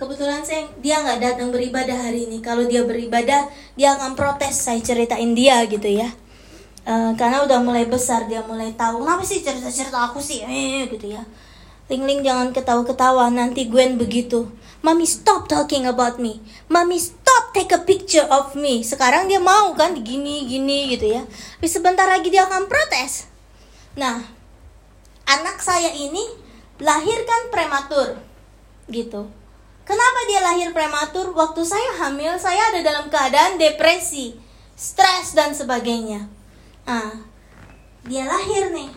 kebetulan 0.01 0.41
saya 0.41 0.65
dia 0.81 0.97
nggak 0.97 1.21
datang 1.21 1.53
beribadah 1.53 1.93
hari 1.93 2.25
ini 2.25 2.41
kalau 2.41 2.65
dia 2.65 2.81
beribadah 2.81 3.45
dia 3.77 3.93
akan 3.93 4.17
protes 4.17 4.65
saya 4.65 4.81
ceritain 4.81 5.37
dia 5.37 5.61
gitu 5.69 5.85
ya 5.85 6.09
uh, 6.89 7.13
karena 7.13 7.45
udah 7.45 7.61
mulai 7.61 7.85
besar 7.85 8.25
dia 8.25 8.41
mulai 8.41 8.73
tahu 8.73 9.05
kenapa 9.05 9.21
sih 9.21 9.45
cerita-cerita 9.45 10.09
aku 10.09 10.17
sih 10.17 10.41
eh 10.41 10.89
gitu 10.89 11.13
ya 11.13 11.21
Ling 11.85 12.07
Ling 12.07 12.25
jangan 12.25 12.49
ketawa-ketawa 12.49 13.29
nanti 13.29 13.69
Gwen 13.69 14.01
begitu 14.01 14.49
Mami 14.81 15.05
stop 15.05 15.45
talking 15.45 15.85
about 15.85 16.17
me. 16.17 16.41
Mami 16.65 16.97
stop 16.97 17.53
take 17.53 17.69
a 17.69 17.77
picture 17.85 18.25
of 18.33 18.57
me. 18.57 18.81
Sekarang 18.81 19.29
dia 19.29 19.37
mau 19.37 19.77
kan 19.77 19.93
gini 19.93 20.49
gini 20.49 20.97
gitu 20.97 21.05
ya. 21.05 21.21
Tapi 21.29 21.69
sebentar 21.69 22.09
lagi 22.09 22.33
dia 22.33 22.49
akan 22.49 22.65
protes. 22.65 23.29
Nah, 23.93 24.25
anak 25.29 25.61
saya 25.61 25.93
ini 25.93 26.25
lahirkan 26.81 27.53
prematur 27.53 28.17
gitu. 28.89 29.29
Kenapa 29.83 30.19
dia 30.29 30.41
lahir 30.45 30.69
prematur? 30.71 31.33
Waktu 31.33 31.61
saya 31.65 31.89
hamil, 32.05 32.37
saya 32.37 32.71
ada 32.71 32.79
dalam 32.85 33.05
keadaan 33.09 33.57
depresi, 33.57 34.37
stres 34.77 35.33
dan 35.33 35.51
sebagainya. 35.51 36.29
Nah, 36.85 37.25
dia 38.05 38.25
lahir 38.29 38.71
nih. 38.71 38.91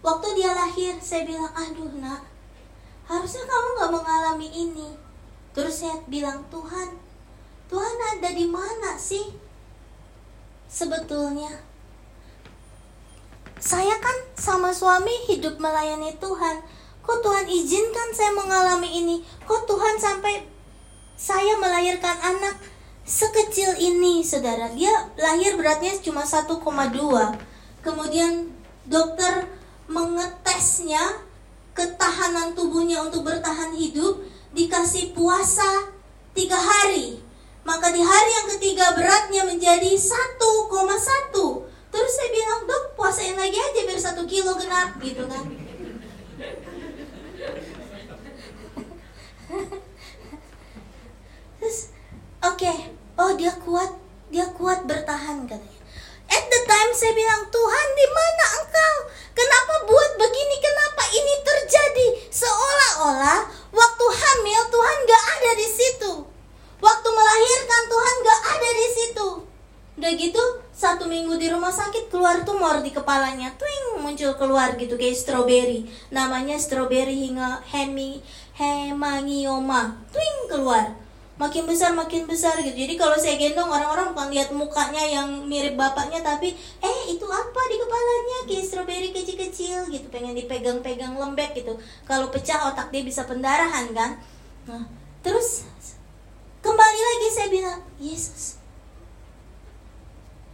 Waktu 0.00 0.28
dia 0.38 0.56
lahir, 0.56 0.96
saya 1.02 1.28
bilang, 1.28 1.52
aduh 1.52 1.92
nak, 2.00 2.22
harusnya 3.08 3.44
kamu 3.48 3.68
gak 3.80 3.92
mengalami 3.96 4.48
ini 4.52 4.88
terus 5.56 5.80
saya 5.80 5.96
bilang 6.06 6.44
Tuhan 6.52 6.92
Tuhan 7.72 7.96
ada 8.14 8.30
di 8.36 8.44
mana 8.44 9.00
sih 9.00 9.32
sebetulnya 10.68 11.50
saya 13.58 13.96
kan 13.98 14.16
sama 14.36 14.70
suami 14.70 15.10
hidup 15.26 15.56
melayani 15.58 16.14
Tuhan 16.20 16.62
kok 17.08 17.24
Tuhan 17.24 17.48
izinkan 17.48 18.12
saya 18.12 18.36
mengalami 18.36 19.00
ini? 19.00 19.16
Kok 19.48 19.64
Tuhan 19.64 19.96
sampai 19.96 20.44
saya 21.16 21.56
melahirkan 21.56 22.20
anak 22.20 22.60
sekecil 23.08 23.72
ini 23.80 24.20
saudara? 24.20 24.68
Dia 24.76 24.92
lahir 25.16 25.56
beratnya 25.56 25.96
cuma 26.04 26.28
1,2 26.28 26.60
kemudian 27.80 28.52
dokter 28.84 29.48
mengetesnya 29.88 31.24
ketahanan 31.72 32.52
tubuhnya 32.52 33.00
untuk 33.00 33.24
bertahan 33.24 33.72
hidup 33.72 34.20
dikasih 34.52 35.16
puasa 35.16 35.88
tiga 36.36 36.60
hari. 36.60 37.24
Maka 37.64 37.88
di 37.88 38.04
hari 38.04 38.30
yang 38.36 38.48
ketiga 38.52 38.92
beratnya 38.92 39.48
menjadi 39.48 39.96
1,1 39.96 40.28
terus 41.88 42.12
saya 42.12 42.30
bilang 42.36 42.68
dok 42.68 42.84
puasain 43.00 43.36
lagi 43.36 43.56
aja 43.56 43.80
biar 43.88 44.00
satu 44.00 44.22
kilo 44.28 44.52
genap 44.60 45.00
gitu 45.00 45.24
kan 45.24 45.44
terus 51.58 51.90
oke 52.44 52.54
okay. 52.54 52.92
oh 53.16 53.32
dia 53.34 53.52
kuat 53.64 53.90
dia 54.28 54.46
kuat 54.52 54.84
bertahan 54.84 55.48
katanya 55.48 55.80
at 56.28 56.44
the 56.44 56.60
time 56.68 56.90
saya 56.92 57.12
bilang 57.16 57.48
Tuhan 57.48 57.88
di 57.96 58.06
mana 58.12 58.44
engkau 58.60 58.96
kenapa 59.32 59.74
buat 59.88 60.10
begini 60.20 60.56
kenapa 60.60 61.02
ini 61.16 61.34
terjadi 61.40 62.06
seolah-olah 62.28 63.40
waktu 63.72 64.04
hamil 64.12 64.62
Tuhan 64.68 64.98
gak 65.08 65.24
ada 65.40 65.50
di 65.56 65.68
situ 65.68 66.12
waktu 66.84 67.08
melahirkan 67.08 67.82
Tuhan 67.88 68.14
gak 68.20 68.40
ada 68.52 68.70
di 68.76 68.88
situ 68.92 69.28
udah 69.98 70.12
gitu 70.14 70.44
satu 70.76 71.10
minggu 71.10 71.34
di 71.40 71.50
rumah 71.50 71.72
sakit 71.74 72.06
keluar 72.12 72.46
tumor 72.46 72.84
di 72.84 72.94
kepalanya 72.94 73.50
twing 73.58 73.98
muncul 73.98 74.30
keluar 74.38 74.76
gitu 74.78 74.94
kayak 74.94 75.07
stroberi 75.18 75.90
namanya 76.14 76.54
stroberi 76.54 77.26
hingga 77.26 77.58
hemi 77.74 78.22
hemangioma 78.54 79.98
twing 80.14 80.46
keluar. 80.46 80.94
Makin 81.38 81.70
besar 81.70 81.94
makin 81.94 82.26
besar 82.26 82.58
gitu. 82.58 82.74
Jadi 82.74 82.98
kalau 82.98 83.14
saya 83.14 83.38
gendong 83.38 83.70
orang-orang 83.70 84.10
bukan 84.10 84.30
lihat 84.34 84.50
mukanya 84.50 85.02
yang 85.06 85.46
mirip 85.46 85.78
bapaknya 85.78 86.18
tapi 86.18 86.50
eh 86.82 86.98
itu 87.10 87.26
apa 87.30 87.60
di 87.70 87.76
kepalanya? 87.78 88.38
Kayak 88.50 88.64
stroberi 88.66 89.08
kecil-kecil 89.14 89.86
gitu. 89.86 90.06
Pengen 90.10 90.34
dipegang-pegang 90.34 91.14
lembek 91.14 91.54
gitu. 91.54 91.78
Kalau 92.06 92.30
pecah 92.34 92.70
otak 92.70 92.90
dia 92.90 93.06
bisa 93.06 93.22
pendarahan 93.22 93.86
kan? 93.94 94.18
Nah 94.66 94.82
terus 95.22 95.66
kembali 96.62 97.00
lagi 97.02 97.28
saya 97.34 97.48
bilang 97.50 97.80
Yesus 97.98 98.58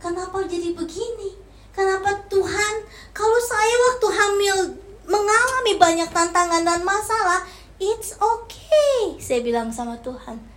kenapa 0.01 0.45
jadi 0.45 0.73
begini 0.73 1.44
kenapa 1.75 2.25
Tuhan 2.31 2.75
kalau 3.13 3.39
saya 3.43 3.77
waktu 3.91 4.09
hamil 4.09 4.57
mengalami 5.05 5.75
banyak 5.77 6.09
tantangan 6.09 6.65
dan 6.65 6.81
masalah 6.87 7.45
it's 7.77 8.17
okay 8.17 9.21
saya 9.21 9.45
bilang 9.45 9.69
sama 9.69 9.99
Tuhan 10.01 10.55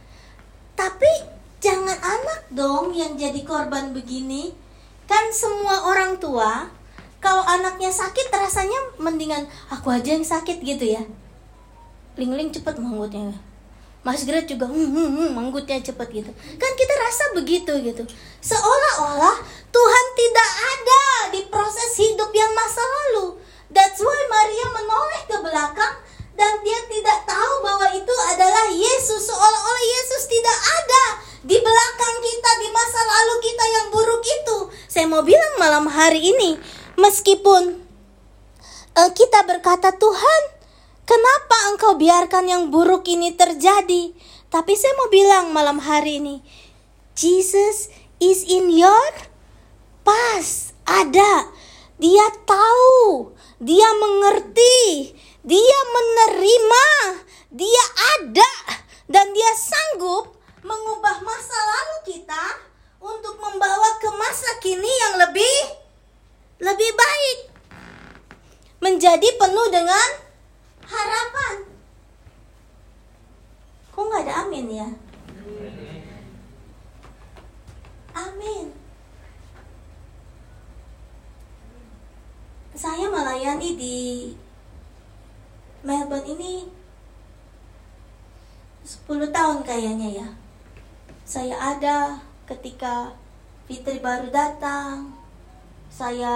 tapi 0.78 1.10
jangan 1.58 1.98
anak 1.98 2.42
dong 2.54 2.94
yang 2.94 3.18
jadi 3.18 3.42
korban 3.42 3.92
begini. 3.92 4.54
Kan 5.10 5.34
semua 5.34 5.90
orang 5.90 6.22
tua 6.22 6.70
kalau 7.18 7.42
anaknya 7.50 7.90
sakit 7.90 8.30
rasanya 8.30 8.78
mendingan 9.02 9.50
aku 9.74 9.90
aja 9.90 10.14
yang 10.14 10.24
sakit 10.24 10.62
gitu 10.62 10.86
ya. 10.86 11.04
Ling-ling 12.14 12.54
cepet 12.54 12.78
manggutnya. 12.78 13.34
Mas 14.06 14.24
Gret 14.24 14.48
juga 14.48 14.70
hmm, 14.70 14.90
hmm, 14.94 15.10
hmm, 15.18 15.30
manggutnya 15.34 15.82
cepet 15.82 16.08
gitu. 16.24 16.32
Kan 16.62 16.72
kita 16.78 16.94
rasa 17.02 17.24
begitu 17.34 17.74
gitu. 17.82 18.04
Seolah-olah 18.40 19.42
Tuhan 19.74 20.06
tidak 20.16 20.52
ada 20.54 21.04
di 21.34 21.42
proses 21.50 21.92
hidup 21.98 22.30
yang 22.32 22.54
masa 22.54 22.80
lalu. 22.86 23.42
That's 23.74 24.00
why 24.00 24.22
Maria 24.32 24.68
menoleh 24.72 25.22
ke 25.28 25.38
belakang 25.44 25.96
dan 26.38 26.54
dia 26.62 26.80
tidak 26.86 27.20
tahu 27.26 27.54
bahwa 27.66 27.88
itu 27.98 28.14
adalah 28.30 28.70
Yesus 28.70 29.26
seolah-olah 29.26 29.86
Yesus 29.98 30.30
tidak 30.30 30.58
ada 30.80 31.04
di 31.48 31.58
belakang 31.58 32.16
kita 32.22 32.52
di 32.62 32.68
masa 32.70 33.02
lalu 33.02 33.36
kita 33.42 33.66
yang 33.66 33.86
buruk 33.90 34.22
itu. 34.22 34.58
Saya 34.86 35.10
mau 35.10 35.26
bilang 35.26 35.58
malam 35.58 35.90
hari 35.90 36.22
ini 36.22 36.62
meskipun 37.28 37.84
uh, 38.96 39.12
kita 39.12 39.44
berkata 39.44 39.92
Tuhan, 39.92 40.42
kenapa 41.04 41.76
Engkau 41.76 42.00
biarkan 42.00 42.48
yang 42.48 42.64
buruk 42.72 43.04
ini 43.04 43.36
terjadi? 43.36 44.16
Tapi 44.48 44.72
saya 44.80 44.96
mau 44.96 45.12
bilang 45.12 45.52
malam 45.52 45.76
hari 45.84 46.24
ini, 46.24 46.40
Jesus 47.20 47.92
is 48.24 48.48
in 48.48 48.72
your 48.72 49.12
past. 50.08 50.72
Ada. 50.88 51.52
Dia 52.00 52.32
tahu, 52.48 53.36
dia 53.60 53.92
mengerti, 54.00 55.12
dia 55.44 55.80
menerima, 55.92 56.88
dia 57.52 57.86
ada, 58.16 58.52
dan 59.12 59.36
dia 59.36 59.52
sanggup 59.52 60.32
mengubah 60.64 61.20
masa 61.28 61.58
lalu 61.60 62.16
kita 62.16 62.46
untuk 63.04 63.36
membawa 63.36 64.00
ke 64.00 64.08
masa 64.16 64.64
kini 64.64 64.88
yang 64.88 65.28
lebih 65.28 65.87
lebih 66.58 66.92
baik. 66.94 67.40
Menjadi 68.78 69.30
penuh 69.42 69.68
dengan 69.74 70.10
harapan. 70.86 71.56
Kok 73.90 74.04
nggak 74.06 74.24
ada 74.30 74.34
amin 74.46 74.68
ya? 74.70 74.90
Amin. 78.14 78.66
Saya 82.78 83.10
melayani 83.10 83.74
di 83.74 83.98
Melbourne 85.82 86.30
ini 86.30 86.70
10 88.86 89.34
tahun 89.34 89.66
kayaknya 89.66 90.22
ya 90.22 90.30
Saya 91.26 91.58
ada 91.58 92.22
ketika 92.46 93.18
Fitri 93.66 93.98
baru 93.98 94.30
datang 94.30 95.17
Saya 95.92 96.36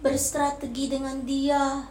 berstrategi 0.00 0.88
dengan 0.88 1.22
dia 1.24 1.84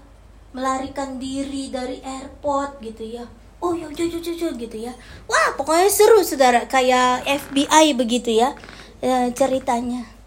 Melarikan 0.50 1.22
diri 1.22 1.70
dari 1.70 2.02
airport 2.02 2.82
gitu 2.82 3.06
ya 3.06 3.26
Oh 3.62 3.78
ya 3.78 3.86
jujur 3.92 4.18
jujur 4.18 4.58
gitu 4.58 4.78
ya 4.82 4.98
Wah 5.30 5.54
pokoknya 5.54 5.90
seru 5.92 6.26
saudara 6.26 6.66
Kayak 6.66 7.28
FBI 7.28 7.94
begitu 7.94 8.34
ya 8.34 8.58
ceritanya 9.38 10.20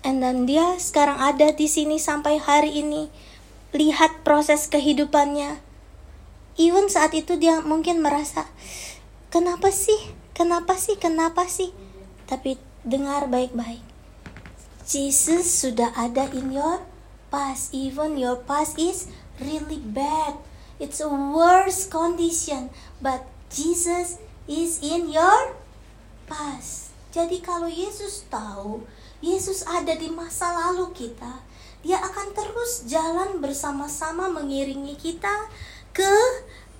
And 0.00 0.24
then 0.24 0.48
dia 0.48 0.80
sekarang 0.80 1.20
ada 1.20 1.52
di 1.52 1.68
sini 1.68 2.00
sampai 2.00 2.40
hari 2.40 2.80
ini. 2.80 3.12
Lihat 3.76 4.24
proses 4.24 4.66
kehidupannya. 4.72 5.60
Even 6.56 6.88
saat 6.88 7.12
itu 7.12 7.36
dia 7.36 7.60
mungkin 7.60 8.00
merasa, 8.00 8.48
kenapa 9.28 9.68
sih? 9.70 9.96
Kenapa 10.32 10.76
sih? 10.76 10.96
Kenapa 10.96 11.46
sih? 11.46 11.72
Tapi 12.24 12.56
dengar 12.84 13.28
baik-baik. 13.28 13.84
Jesus 14.90 15.46
sudah 15.62 15.94
ada 15.94 16.26
in 16.34 16.50
your 16.50 16.82
past. 17.30 17.70
Even 17.70 18.18
your 18.18 18.42
past 18.42 18.74
is 18.74 19.06
really 19.38 19.78
bad. 19.78 20.34
It's 20.82 20.98
a 20.98 21.06
worse 21.06 21.86
condition. 21.86 22.74
But 22.98 23.22
Jesus 23.54 24.18
is 24.50 24.82
in 24.82 25.14
your 25.14 25.54
past. 26.26 26.90
Jadi 27.14 27.38
kalau 27.38 27.70
Yesus 27.70 28.26
tahu, 28.26 28.82
Yesus 29.22 29.62
ada 29.62 29.94
di 29.94 30.10
masa 30.10 30.50
lalu 30.58 30.90
kita, 30.90 31.38
dia 31.86 32.02
akan 32.02 32.34
terus 32.34 32.90
jalan 32.90 33.38
bersama-sama 33.38 34.26
mengiringi 34.26 34.98
kita 34.98 35.46
ke 35.94 36.14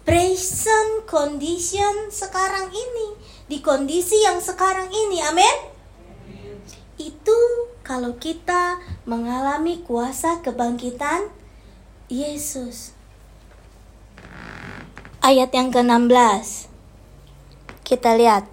present 0.03 1.07
condition 1.07 2.11
sekarang 2.11 2.75
ini, 2.75 3.15
di 3.47 3.63
kondisi 3.63 4.19
yang 4.27 4.43
sekarang 4.43 4.91
ini. 4.91 5.23
Amin. 5.23 5.70
Itu 7.01 7.33
kalau 7.81 8.21
kita 8.21 8.77
mengalami 9.09 9.81
kuasa 9.81 10.45
kebangkitan 10.45 11.33
Yesus. 12.13 12.93
Ayat 15.25 15.49
yang 15.57 15.73
ke-16. 15.73 16.69
Kita 17.89 18.13
lihat. 18.21 18.45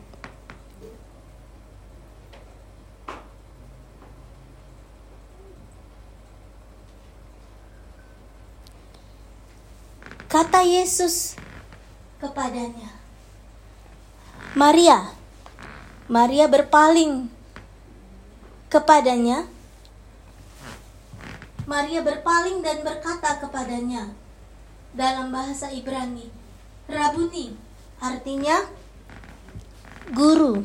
Kata 10.32 10.64
Yesus 10.64 11.36
kepadanya, 12.24 12.96
Maria. 14.56 15.12
Maria 16.08 16.48
berpaling 16.48 17.37
kepadanya. 18.68 19.48
Maria 21.68 22.00
berpaling 22.00 22.64
dan 22.64 22.80
berkata 22.80 23.44
kepadanya 23.44 24.16
dalam 24.96 25.36
bahasa 25.36 25.68
Ibrani, 25.68 26.32
Rabuni, 26.88 27.60
artinya 28.00 28.64
guru. 30.16 30.64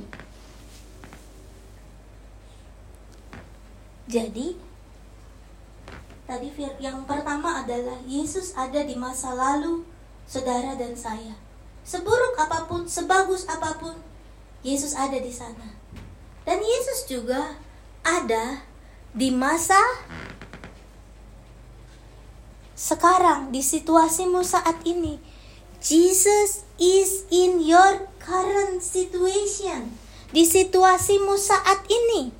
Jadi, 4.06 4.54
tadi 6.22 6.48
yang 6.78 7.02
pertama 7.02 7.66
adalah 7.66 7.98
Yesus 8.06 8.54
ada 8.54 8.86
di 8.86 8.94
masa 8.94 9.34
lalu 9.34 9.82
saudara 10.30 10.78
dan 10.78 10.94
saya. 10.94 11.34
Seburuk 11.82 12.38
apa 12.38 12.70
pun, 12.70 12.86
sebagus 12.86 13.42
apa 13.50 13.74
pun, 13.82 13.98
Yesus 14.62 14.94
ada 14.94 15.18
di 15.18 15.34
sana. 15.34 15.74
Dan 16.46 16.62
Yesus 16.62 17.10
juga 17.10 17.58
ada 18.02 18.66
di 19.14 19.30
masa 19.30 19.78
sekarang, 22.82 23.54
di 23.54 23.62
situasimu 23.62 24.42
saat 24.42 24.82
ini. 24.82 25.22
Jesus 25.78 26.66
is 26.82 27.26
in 27.30 27.62
your 27.62 28.10
current 28.18 28.82
situation. 28.82 29.94
Di 30.34 30.42
situasimu 30.42 31.38
saat 31.38 31.86
ini. 31.86 32.34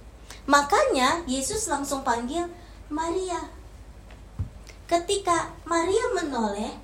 Makanya 0.50 1.22
Yesus 1.30 1.70
langsung 1.70 2.02
panggil 2.02 2.50
Maria. 2.90 3.38
Ketika 4.90 5.54
Maria 5.62 6.10
menoleh, 6.18 6.74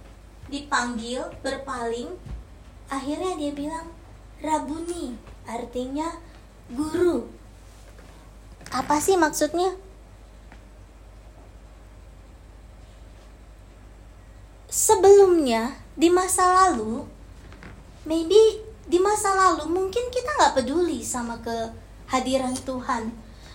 dipanggil, 0.46 1.26
berpaling, 1.42 2.14
akhirnya 2.86 3.34
dia 3.34 3.52
bilang, 3.52 3.86
Rabuni, 4.38 5.18
artinya 5.50 6.14
guru. 6.70 7.37
Apa 8.68 9.00
sih 9.00 9.16
maksudnya? 9.16 9.72
Sebelumnya 14.68 15.72
di 15.96 16.12
masa 16.12 16.44
lalu, 16.68 17.08
maybe 18.04 18.60
di 18.84 19.00
masa 19.00 19.32
lalu 19.32 19.68
mungkin 19.68 20.12
kita 20.12 20.28
nggak 20.36 20.54
peduli 20.60 21.00
sama 21.00 21.40
kehadiran 21.40 22.52
Tuhan. 22.52 23.08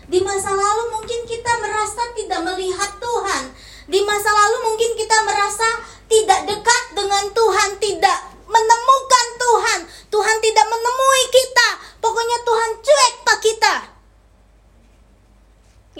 Di 0.09 0.19
masa 0.19 0.51
lalu 0.51 0.83
mungkin 0.93 1.23
kita 1.29 1.51
merasa 1.61 2.01
tidak 2.17 2.41
melihat 2.43 2.91
Tuhan. 2.97 3.43
Di 3.87 3.99
masa 4.03 4.29
lalu 4.33 4.57
mungkin 4.73 4.91
kita 4.97 5.17
merasa 5.23 5.67
tidak 6.09 6.49
dekat 6.49 6.83
dengan 6.97 7.25
Tuhan, 7.31 7.69
tidak 7.77 8.17
menemukan 8.49 9.27
Tuhan. 9.39 9.79
Tuhan 10.11 10.37
tidak 10.41 10.65
menemui 10.67 11.23
kita. 11.29 11.69
Pokoknya 12.03 12.37
Tuhan 12.43 12.71
cuek 12.83 13.13
pak 13.23 13.37
kita 13.39 13.52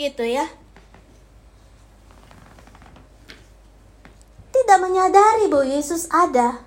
gitu 0.04 0.28
ya. 0.28 0.52
Tidak 4.52 4.78
menyadari 4.84 5.48
bahwa 5.48 5.64
Yesus 5.64 6.12
ada. 6.12 6.60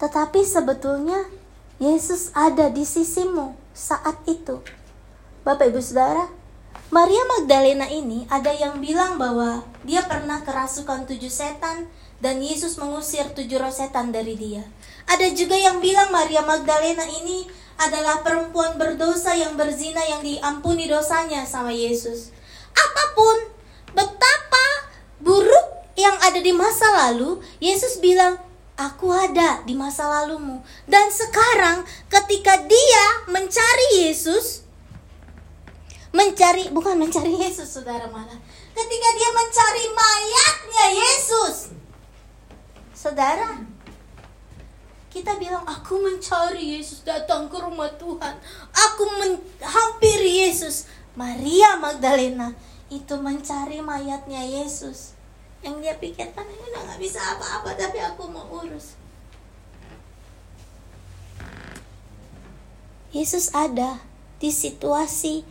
Tetapi 0.00 0.40
sebetulnya 0.40 1.28
Yesus 1.76 2.32
ada 2.32 2.72
di 2.72 2.88
sisimu 2.88 3.52
saat 3.76 4.16
itu. 4.24 4.64
Bapak 5.44 5.72
Ibu 5.72 5.80
Saudara 5.80 6.40
Maria 6.90 7.22
Magdalena 7.22 7.86
ini 7.86 8.26
ada 8.26 8.50
yang 8.50 8.82
bilang 8.82 9.14
bahwa 9.14 9.62
dia 9.86 10.02
pernah 10.10 10.42
kerasukan 10.42 11.06
tujuh 11.06 11.30
setan 11.30 11.86
dan 12.18 12.42
Yesus 12.42 12.76
mengusir 12.82 13.30
tujuh 13.30 13.62
roh 13.62 13.70
setan 13.70 14.10
dari 14.10 14.34
dia. 14.34 14.66
Ada 15.06 15.30
juga 15.30 15.54
yang 15.54 15.78
bilang 15.78 16.10
Maria 16.10 16.42
Magdalena 16.42 17.06
ini 17.06 17.46
adalah 17.80 18.20
perempuan 18.20 18.76
berdosa 18.76 19.32
yang 19.32 19.56
berzina 19.56 20.04
yang 20.04 20.20
diampuni 20.20 20.84
dosanya 20.84 21.48
sama 21.48 21.72
Yesus. 21.72 22.28
Apa 22.76 23.04
pun 23.16 23.36
betapa 23.96 24.66
buruk 25.16 25.66
yang 25.96 26.12
ada 26.20 26.36
di 26.44 26.52
masa 26.52 26.84
lalu, 27.08 27.40
Yesus 27.56 27.96
bilang, 28.04 28.36
"Aku 28.76 29.08
ada 29.08 29.64
di 29.64 29.72
masa 29.72 30.04
lalumu." 30.04 30.60
Dan 30.84 31.08
sekarang 31.08 31.88
ketika 32.12 32.60
dia 32.68 33.04
mencari 33.32 34.04
Yesus, 34.04 34.68
mencari 36.12 36.68
bukan 36.68 37.00
mencari 37.00 37.32
Yesus 37.32 37.80
Saudara 37.80 38.12
malah. 38.12 38.38
Ketika 38.76 39.08
dia 39.16 39.30
mencari 39.32 39.84
mayatnya 39.96 40.86
Yesus. 41.00 41.56
Saudara, 42.92 43.56
kita 45.10 45.34
bilang 45.42 45.66
aku 45.66 45.98
mencari 45.98 46.78
Yesus 46.78 47.02
datang 47.02 47.50
ke 47.50 47.58
rumah 47.58 47.90
Tuhan. 47.98 48.38
Aku 48.70 49.02
menghampiri 49.18 50.46
Yesus. 50.46 50.86
Maria 51.18 51.74
Magdalena 51.82 52.54
itu 52.86 53.18
mencari 53.18 53.82
mayatnya 53.82 54.46
Yesus. 54.46 55.18
Yang 55.60 55.74
dia 55.82 55.94
pikirkan 55.98 56.46
ini 56.46 56.64
udah 56.72 56.82
gak 56.94 57.00
bisa 57.02 57.18
apa-apa 57.18 57.74
tapi 57.74 57.98
aku 57.98 58.30
mau 58.30 58.46
urus. 58.62 58.94
Yesus 63.10 63.50
ada 63.50 63.98
di 64.38 64.54
situasi 64.54 65.42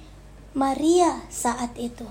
Maria 0.55 1.27
saat 1.27 1.75
itu. 1.75 2.07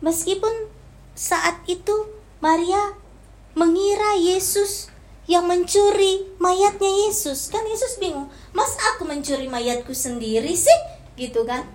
Meskipun 0.00 0.72
saat 1.12 1.60
itu 1.68 2.08
Maria 2.40 2.96
mengira 3.54 4.16
Yesus 4.16 4.90
yang 5.30 5.46
mencuri 5.46 6.26
mayatnya 6.42 6.90
Yesus. 7.06 7.50
Kan 7.54 7.62
Yesus 7.66 8.02
bingung, 8.02 8.30
"Mas 8.50 8.74
aku 8.94 9.06
mencuri 9.06 9.46
mayatku 9.46 9.94
sendiri 9.94 10.54
sih?" 10.54 10.78
gitu 11.14 11.46
kan? 11.46 11.68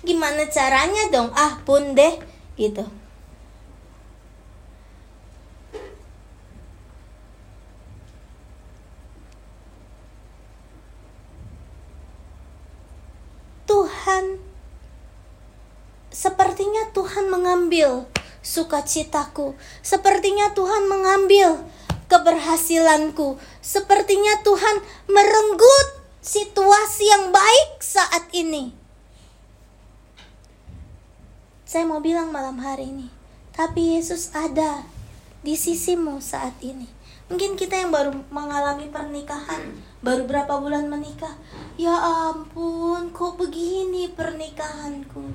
Gimana 0.00 0.48
caranya 0.48 1.12
dong? 1.12 1.28
Ah, 1.36 1.60
pun 1.64 1.92
deh 1.92 2.16
gitu. 2.56 2.84
Tuhan 13.68 14.42
sepertinya 16.10 16.90
Tuhan 16.90 17.30
mengambil 17.30 18.08
sukacitaku. 18.40 19.54
Sepertinya 19.84 20.52
Tuhan 20.56 20.88
mengambil 20.88 21.60
keberhasilanku. 22.10 23.38
Sepertinya 23.62 24.42
Tuhan 24.42 24.76
merenggut 25.06 25.88
situasi 26.20 27.08
yang 27.08 27.32
baik 27.32 27.80
saat 27.80 28.28
ini. 28.34 28.74
Saya 31.70 31.86
mau 31.86 32.02
bilang 32.02 32.34
malam 32.34 32.58
hari 32.58 32.90
ini, 32.90 33.06
tapi 33.54 33.94
Yesus 33.94 34.34
ada 34.34 34.82
di 35.46 35.54
sisimu 35.54 36.18
saat 36.18 36.58
ini. 36.66 36.90
Mungkin 37.30 37.54
kita 37.54 37.78
yang 37.78 37.94
baru 37.94 38.10
mengalami 38.34 38.90
pernikahan, 38.90 39.78
baru 40.02 40.26
berapa 40.26 40.50
bulan 40.58 40.90
menikah. 40.90 41.38
Ya 41.78 41.94
ampun, 41.94 43.14
kok 43.14 43.38
begini 43.38 44.10
pernikahanku? 44.10 45.30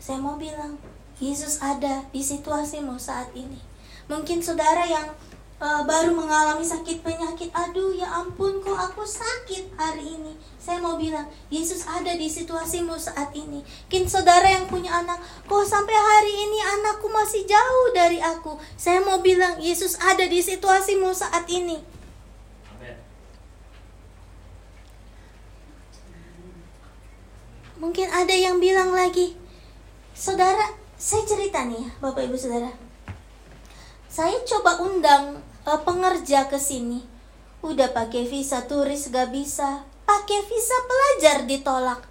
Saya 0.00 0.24
mau 0.24 0.40
bilang, 0.40 0.80
Yesus 1.18 1.58
ada 1.58 2.06
di 2.14 2.22
situasimu 2.22 2.94
saat 2.94 3.34
ini. 3.34 3.58
Mungkin 4.06 4.38
saudara 4.38 4.86
yang 4.86 5.10
uh, 5.58 5.82
baru 5.82 6.14
mengalami 6.14 6.62
sakit 6.62 7.02
penyakit, 7.02 7.50
aduh 7.50 7.90
ya 7.90 8.06
ampun 8.22 8.62
kok 8.62 8.78
aku 8.78 9.02
sakit 9.02 9.74
hari 9.74 10.14
ini. 10.14 10.32
Saya 10.62 10.78
mau 10.78 10.94
bilang, 10.94 11.26
Yesus 11.50 11.84
ada 11.90 12.14
di 12.14 12.30
situasimu 12.30 12.94
saat 12.94 13.34
ini. 13.34 13.66
Mungkin 13.66 14.04
saudara 14.06 14.46
yang 14.46 14.70
punya 14.70 14.94
anak, 14.94 15.18
kok 15.46 15.64
sampai 15.66 15.96
hari 15.96 16.32
ini 16.48 16.58
anakku 16.62 17.10
masih 17.10 17.42
jauh 17.44 17.86
dari 17.90 18.22
aku. 18.22 18.54
Saya 18.78 19.02
mau 19.02 19.18
bilang, 19.18 19.58
Yesus 19.58 19.98
ada 19.98 20.22
di 20.22 20.38
situasimu 20.38 21.10
saat 21.10 21.50
ini. 21.50 21.98
Mungkin 27.78 28.10
ada 28.10 28.34
yang 28.34 28.58
bilang 28.58 28.90
lagi, 28.90 29.38
saudara, 30.10 30.66
saya 30.98 31.22
cerita 31.22 31.62
nih 31.62 31.86
Bapak 32.02 32.26
Ibu 32.26 32.34
Saudara. 32.34 32.74
Saya 34.10 34.34
coba 34.42 34.82
undang 34.82 35.38
uh, 35.62 35.80
pengerja 35.86 36.50
ke 36.50 36.58
sini. 36.58 37.06
Udah 37.62 37.94
pakai 37.94 38.26
visa 38.26 38.66
turis 38.66 39.06
gak 39.06 39.30
bisa, 39.30 39.86
pakai 40.02 40.42
visa 40.50 40.74
pelajar 40.90 41.46
ditolak. 41.46 42.02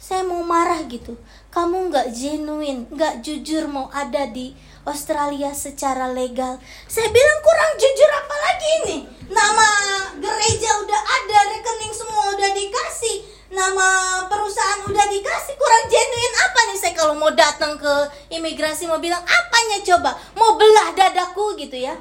Saya 0.00 0.24
mau 0.24 0.40
marah 0.40 0.80
gitu. 0.88 1.20
Kamu 1.52 1.92
gak 1.92 2.16
genuine, 2.16 2.88
gak 2.96 3.20
jujur 3.20 3.68
mau 3.68 3.92
ada 3.92 4.24
di 4.24 4.56
Australia 4.88 5.52
secara 5.52 6.08
legal. 6.08 6.56
Saya 6.88 7.12
bilang 7.12 7.40
kurang 7.44 7.72
jujur 7.76 8.08
apa 8.08 8.36
lagi 8.40 8.68
ini? 8.80 8.98
Nama 9.28 9.68
gereja 10.16 10.70
udah 10.80 11.02
ada, 11.04 11.38
rekening 11.52 11.92
semua 11.92 12.32
udah 12.32 12.50
dikasih, 12.56 13.16
nama 13.50 13.86
perusahaan 14.30 14.86
udah 14.86 15.06
dikasih, 15.10 15.54
kurang 15.58 15.84
genuine 15.90 16.36
apa 16.38 16.60
nih 16.70 16.78
saya 16.78 16.94
kalau 16.94 17.14
mau 17.18 17.34
datang 17.34 17.74
ke 17.76 17.94
imigrasi 18.30 18.86
mau 18.86 19.02
bilang 19.02 19.22
apanya 19.26 19.78
coba? 19.82 20.14
Mau 20.38 20.54
belah 20.54 20.94
dadaku 20.94 21.58
gitu 21.58 21.76
ya? 21.76 21.98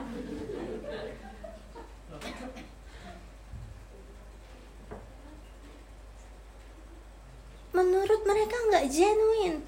menurut 7.80 8.22
mereka 8.28 8.56
nggak 8.68 8.86
genuine. 8.92 9.64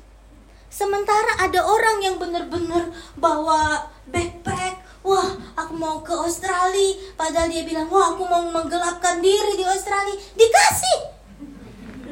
Sementara 0.72 1.36
ada 1.40 1.64
orang 1.64 2.00
yang 2.04 2.16
benar-benar 2.16 2.92
bawa 3.20 3.92
backpack, 4.08 4.84
wah 5.04 5.36
aku 5.56 5.74
mau 5.76 6.00
ke 6.00 6.16
Australia, 6.16 6.96
padahal 7.20 7.52
dia 7.52 7.64
bilang 7.68 7.92
wah 7.92 8.16
aku 8.16 8.24
mau 8.24 8.44
menggelapkan 8.52 9.20
diri 9.20 9.60
di 9.60 9.66
Australia, 9.68 10.16
dikasih, 10.36 11.00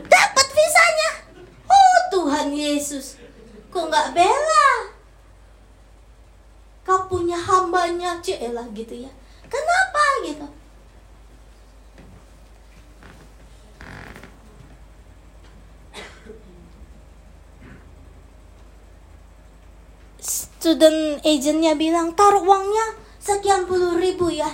dapat 0.10 0.48
visanya. 0.52 1.12
Oh 1.70 1.98
Tuhan 2.12 2.50
Yesus, 2.52 3.16
kok 3.70 3.86
nggak 3.88 4.18
bela? 4.18 4.70
Kau 6.84 7.06
punya 7.06 7.38
hambanya, 7.38 8.18
celah 8.20 8.66
gitu 8.74 9.06
ya. 9.06 9.12
Kenapa 9.46 10.02
gitu? 10.26 10.48
student 20.60 21.24
agentnya 21.24 21.72
bilang 21.74 22.12
taruh 22.20 22.44
uangnya 22.44 23.00
sekian 23.18 23.64
puluh 23.64 23.96
ribu 23.96 24.28
ya 24.28 24.52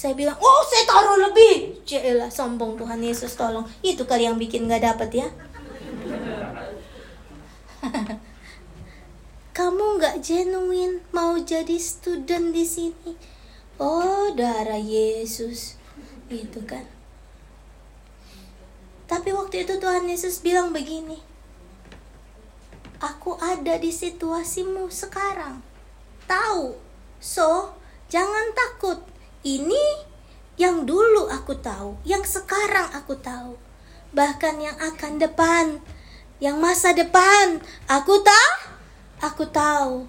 saya 0.00 0.16
bilang 0.16 0.40
oh 0.40 0.62
saya 0.64 0.88
taruh 0.88 1.20
lebih 1.28 1.84
Cielah 1.84 2.32
sombong 2.32 2.80
Tuhan 2.80 3.04
Yesus 3.04 3.36
tolong 3.36 3.68
itu 3.84 4.00
kali 4.08 4.24
yang 4.24 4.40
bikin 4.40 4.64
gak 4.64 4.80
dapet 4.80 5.20
ya 5.20 5.28
kamu 9.60 10.00
gak 10.00 10.24
genuine 10.24 11.04
mau 11.12 11.36
jadi 11.36 11.76
student 11.76 12.56
di 12.56 12.64
sini 12.64 13.12
oh 13.76 14.32
darah 14.32 14.80
Yesus 14.80 15.76
itu 16.32 16.64
kan 16.64 16.88
tapi 19.04 19.36
waktu 19.36 19.68
itu 19.68 19.76
Tuhan 19.76 20.08
Yesus 20.08 20.40
bilang 20.40 20.72
begini 20.72 21.28
aku 23.00 23.34
ada 23.40 23.80
di 23.80 23.88
situasimu 23.88 24.92
sekarang. 24.92 25.64
Tahu? 26.28 26.76
So, 27.18 27.74
jangan 28.12 28.52
takut. 28.52 29.00
Ini 29.40 30.04
yang 30.60 30.84
dulu 30.84 31.32
aku 31.32 31.56
tahu, 31.56 31.96
yang 32.04 32.20
sekarang 32.28 32.92
aku 32.92 33.16
tahu. 33.16 33.56
Bahkan 34.12 34.60
yang 34.60 34.76
akan 34.76 35.16
depan, 35.16 35.80
yang 36.44 36.60
masa 36.60 36.92
depan, 36.92 37.64
aku 37.88 38.20
tahu. 38.20 38.52
Aku 39.20 39.44
tahu. 39.48 40.08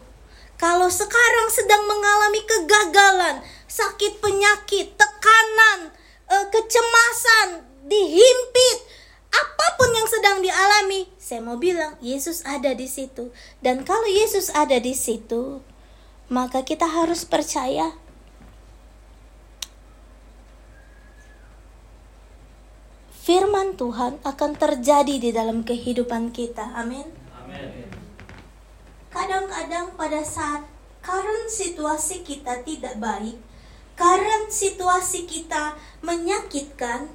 Kalau 0.59 0.91
sekarang 0.91 1.47
sedang 1.47 1.83
mengalami 1.87 2.43
kegagalan, 2.43 3.39
sakit 3.71 4.19
penyakit, 4.19 4.99
tekanan, 4.99 5.95
eh, 6.27 6.45
kecemasan, 6.51 7.63
dihimpit, 7.87 8.77
apa 9.31 9.65
pun 9.79 9.89
yang 9.95 10.07
sedang 10.11 10.43
dialami, 10.43 11.07
saya 11.15 11.39
mau 11.39 11.55
bilang 11.55 11.95
Yesus 12.03 12.43
ada 12.43 12.75
di 12.75 12.91
situ. 12.91 13.31
Dan 13.63 13.87
kalau 13.87 14.07
Yesus 14.11 14.51
ada 14.51 14.75
di 14.75 14.91
situ, 14.91 15.63
maka 16.27 16.67
kita 16.67 16.83
harus 16.83 17.23
percaya 17.23 17.95
firman 23.31 23.79
Tuhan 23.79 24.19
akan 24.27 24.51
terjadi 24.59 25.15
di 25.15 25.31
dalam 25.31 25.63
kehidupan 25.63 26.35
kita. 26.35 26.67
Amin. 26.75 27.07
Kadang-kadang 29.07 29.95
pada 29.95 30.19
saat 30.19 30.67
current 30.99 31.47
situasi 31.47 32.27
kita 32.27 32.59
tidak 32.67 32.99
baik, 32.99 33.39
current 33.95 34.51
situasi 34.51 35.23
kita 35.23 35.79
menyakitkan, 36.03 37.07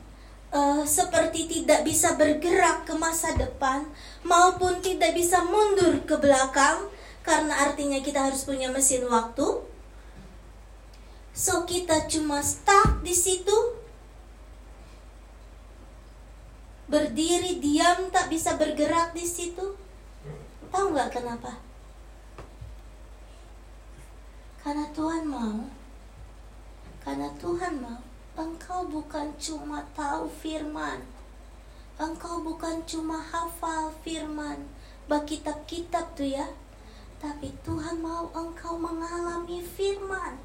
uh, 0.56 0.88
seperti 0.88 1.52
tidak 1.52 1.84
bisa 1.84 2.16
bergerak 2.16 2.88
ke 2.88 2.96
masa 2.96 3.36
depan 3.36 3.84
maupun 4.24 4.80
tidak 4.80 5.12
bisa 5.12 5.44
mundur 5.44 6.00
ke 6.08 6.16
belakang 6.16 6.88
karena 7.28 7.68
artinya 7.68 8.00
kita 8.00 8.32
harus 8.32 8.48
punya 8.48 8.72
mesin 8.72 9.04
waktu. 9.04 9.60
So 11.36 11.68
kita 11.68 12.08
cuma 12.08 12.40
stuck 12.40 13.04
di 13.04 13.12
situ. 13.12 13.75
Berdiri 16.86 17.58
diam 17.58 18.10
tak 18.14 18.30
bisa 18.30 18.54
bergerak 18.54 19.10
di 19.14 19.26
situ. 19.26 19.74
Tahu 20.70 20.94
nggak 20.94 21.18
kenapa? 21.18 21.58
Karena 24.62 24.86
Tuhan 24.94 25.26
mau. 25.26 25.66
Karena 27.02 27.30
Tuhan 27.38 27.78
mau 27.82 28.06
Engkau 28.36 28.84
bukan 28.84 29.32
cuma 29.40 29.80
tahu 29.96 30.28
firman. 30.28 31.00
Engkau 31.96 32.44
bukan 32.44 32.84
cuma 32.84 33.16
hafal 33.16 33.88
firman. 34.04 34.68
Bak 35.08 35.24
kitab-kitab 35.24 36.12
tuh 36.12 36.36
ya. 36.36 36.44
Tapi 37.16 37.48
Tuhan 37.64 38.04
mau 38.04 38.28
engkau 38.36 38.76
mengalami 38.76 39.64
firman. 39.64 40.36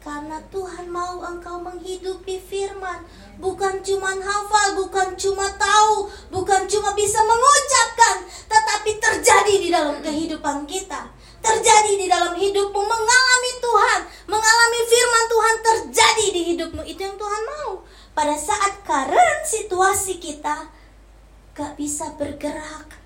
Karena 0.00 0.40
Tuhan 0.48 0.88
mau 0.88 1.20
engkau 1.20 1.60
menghidupi 1.60 2.40
firman. 2.40 3.04
Bukan 3.36 3.84
cuma 3.84 4.16
hafal, 4.16 4.80
bukan 4.80 5.12
cuma 5.16 5.46
tahu, 5.60 6.08
bukan 6.32 6.64
cuma 6.64 6.96
bisa 6.96 7.20
mengucapkan. 7.20 8.24
Tetapi 8.48 8.90
terjadi 8.96 9.54
di 9.60 9.68
dalam 9.68 10.00
kehidupan 10.00 10.64
kita 10.64 11.20
terjadi 11.40 11.92
di 11.96 12.06
dalam 12.06 12.36
hidupmu, 12.36 12.80
mengalami 12.84 13.52
Tuhan, 13.64 14.00
mengalami 14.28 14.80
firman 14.86 15.24
Tuhan 15.26 15.56
terjadi 15.64 16.26
di 16.32 16.40
hidupmu. 16.54 16.82
Itu 16.84 17.00
yang 17.00 17.16
Tuhan 17.16 17.42
mau. 17.48 17.70
Pada 18.12 18.36
saat 18.36 18.84
current 18.84 19.42
situasi 19.48 20.20
kita 20.20 20.68
gak 21.56 21.72
bisa 21.80 22.12
bergerak. 22.20 23.00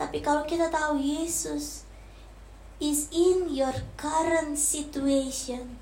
Tapi 0.00 0.18
kalau 0.24 0.42
kita 0.48 0.72
tahu 0.72 0.98
Yesus 0.98 1.81
is 2.82 3.06
in 3.14 3.46
your 3.54 3.70
current 3.94 4.58
situation, 4.58 5.78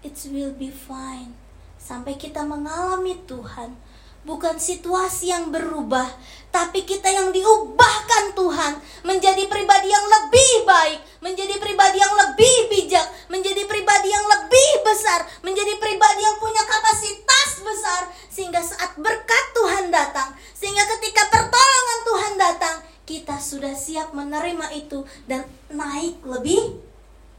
it 0.00 0.16
will 0.32 0.56
be 0.56 0.72
fine. 0.72 1.36
Sampai 1.76 2.16
kita 2.16 2.48
mengalami 2.48 3.20
Tuhan, 3.28 3.76
bukan 4.24 4.56
situasi 4.56 5.28
yang 5.28 5.52
berubah, 5.52 6.08
tapi 6.48 6.88
kita 6.88 7.12
yang 7.12 7.28
diubahkan 7.28 8.32
Tuhan 8.32 8.80
menjadi 9.04 9.44
pribadi 9.44 9.92
yang 9.92 10.06
lebih 10.08 10.64
baik, 10.64 10.98
menjadi 11.20 11.60
pribadi 11.60 12.00
yang 12.00 12.14
lebih 12.24 12.56
bijak, 12.72 13.06
menjadi 13.28 13.68
pribadi 13.68 14.08
yang 14.08 14.24
lebih 14.24 14.70
besar, 14.80 15.28
menjadi 15.44 15.76
pribadi 15.76 16.24
yang 16.24 16.40
punya 16.40 16.64
kapasitas 16.64 17.60
besar 17.60 18.02
sehingga 18.32 18.64
saat 18.64 18.96
berkat 18.96 19.44
Tuhan 19.52 19.92
datang, 19.92 20.32
sehingga 20.56 20.88
ketika 20.96 21.28
pertolongan 21.28 21.98
Tuhan 22.08 22.34
datang, 22.40 22.76
kita 23.06 23.38
sudah 23.38 23.70
siap 23.78 24.10
menerima 24.10 24.74
itu 24.74 25.06
dan 25.30 25.46
naik 25.96 26.20
lebih 26.28 26.76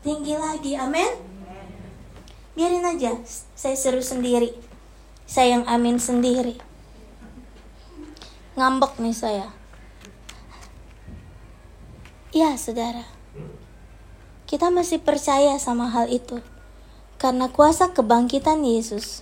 tinggi 0.02 0.34
lagi. 0.34 0.74
Amin. 0.74 1.14
Biarin 2.58 2.90
aja, 2.90 3.14
saya 3.54 3.78
seru 3.78 4.02
sendiri. 4.02 4.50
Saya 5.30 5.62
yang 5.62 5.66
amin 5.70 6.02
sendiri. 6.02 6.58
Ngambek 8.58 8.98
nih 8.98 9.14
saya. 9.14 9.54
Ya, 12.34 12.58
saudara. 12.58 13.06
Kita 14.50 14.74
masih 14.74 15.06
percaya 15.06 15.54
sama 15.62 15.94
hal 15.94 16.10
itu. 16.10 16.42
Karena 17.22 17.54
kuasa 17.54 17.94
kebangkitan 17.94 18.66
Yesus. 18.66 19.22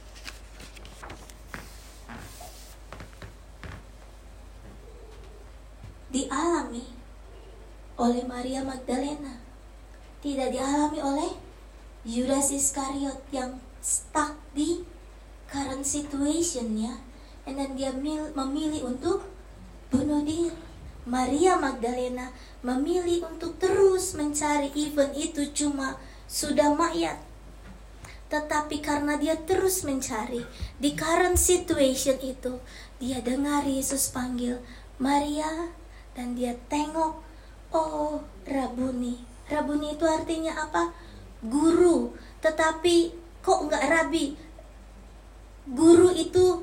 Dialami 6.15 6.94
oleh 7.95 8.23
Maria 8.27 8.62
Magdalena. 8.62 9.39
Tidak 10.19 10.49
dialami 10.51 10.99
oleh 10.99 11.31
Yudas 12.05 12.51
Iskariot 12.51 13.21
yang 13.31 13.62
stuck 13.79 14.36
di 14.53 14.81
current 15.49 15.86
situation 15.86 16.75
ya. 16.75 16.95
And 17.45 17.62
dia 17.77 17.93
memilih 18.34 18.89
untuk 18.89 19.21
bunuh 19.93 20.25
diri. 20.25 20.49
Maria 21.05 21.53
Magdalena 21.62 22.34
memilih 22.65 23.29
untuk 23.29 23.62
terus 23.62 24.17
mencari 24.17 24.73
even 24.73 25.13
itu 25.13 25.53
cuma 25.53 26.01
sudah 26.25 26.73
mayat. 26.73 27.21
Tetapi 28.25 28.81
karena 28.81 29.13
dia 29.21 29.38
terus 29.38 29.86
mencari 29.86 30.41
di 30.81 30.97
current 30.97 31.38
situation 31.38 32.17
itu, 32.25 32.58
dia 32.97 33.21
dengar 33.21 33.62
Yesus 33.69 34.10
panggil 34.10 34.58
Maria 34.97 35.69
dan 36.17 36.34
dia 36.34 36.58
tengok, 36.73 37.21
oh 37.75 38.23
Rabuni. 38.47 39.19
Rabuni 39.51 39.99
itu 39.99 40.05
artinya 40.07 40.55
apa? 40.55 40.95
Guru. 41.43 42.15
Tetapi 42.39 43.11
kok 43.43 43.59
nggak 43.67 43.83
rabi? 43.91 44.38
Guru 45.65 46.13
itu 46.13 46.61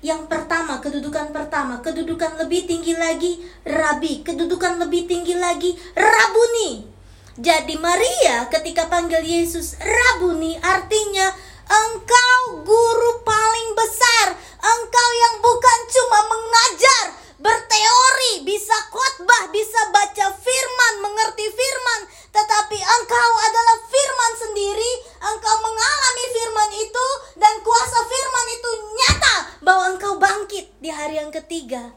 yang 0.00 0.24
pertama, 0.32 0.80
kedudukan 0.80 1.28
pertama, 1.28 1.84
kedudukan 1.84 2.40
lebih 2.40 2.64
tinggi 2.64 2.96
lagi 2.96 3.36
rabi, 3.68 4.24
kedudukan 4.24 4.80
lebih 4.80 5.04
tinggi 5.04 5.36
lagi 5.36 5.76
rabuni. 5.92 6.88
Jadi 7.36 7.76
Maria 7.76 8.48
ketika 8.48 8.88
panggil 8.88 9.20
Yesus 9.20 9.76
rabuni 9.76 10.56
artinya 10.56 11.28
engkau 11.68 12.64
guru 12.64 13.12
paling 13.22 13.70
besar, 13.76 14.40
engkau 14.58 15.08
yang 15.20 15.34
bukan 15.44 15.78
cuma 15.92 16.20
mengajar, 16.32 17.04
berteori, 17.40 18.44
bisa 18.44 18.76
khotbah, 18.92 19.48
bisa 19.48 19.80
baca 19.88 20.26
firman, 20.36 20.94
mengerti 21.00 21.48
firman, 21.48 22.00
tetapi 22.30 22.78
engkau 22.78 23.30
adalah 23.40 23.76
firman 23.88 24.32
sendiri, 24.36 24.92
engkau 25.24 25.56
mengalami 25.64 26.24
firman 26.36 26.70
itu 26.76 27.06
dan 27.40 27.54
kuasa 27.64 27.98
firman 28.04 28.46
itu 28.52 28.70
nyata 28.92 29.36
bahwa 29.64 29.84
engkau 29.96 30.14
bangkit 30.20 30.68
di 30.84 30.92
hari 30.92 31.16
yang 31.16 31.32
ketiga. 31.32 31.96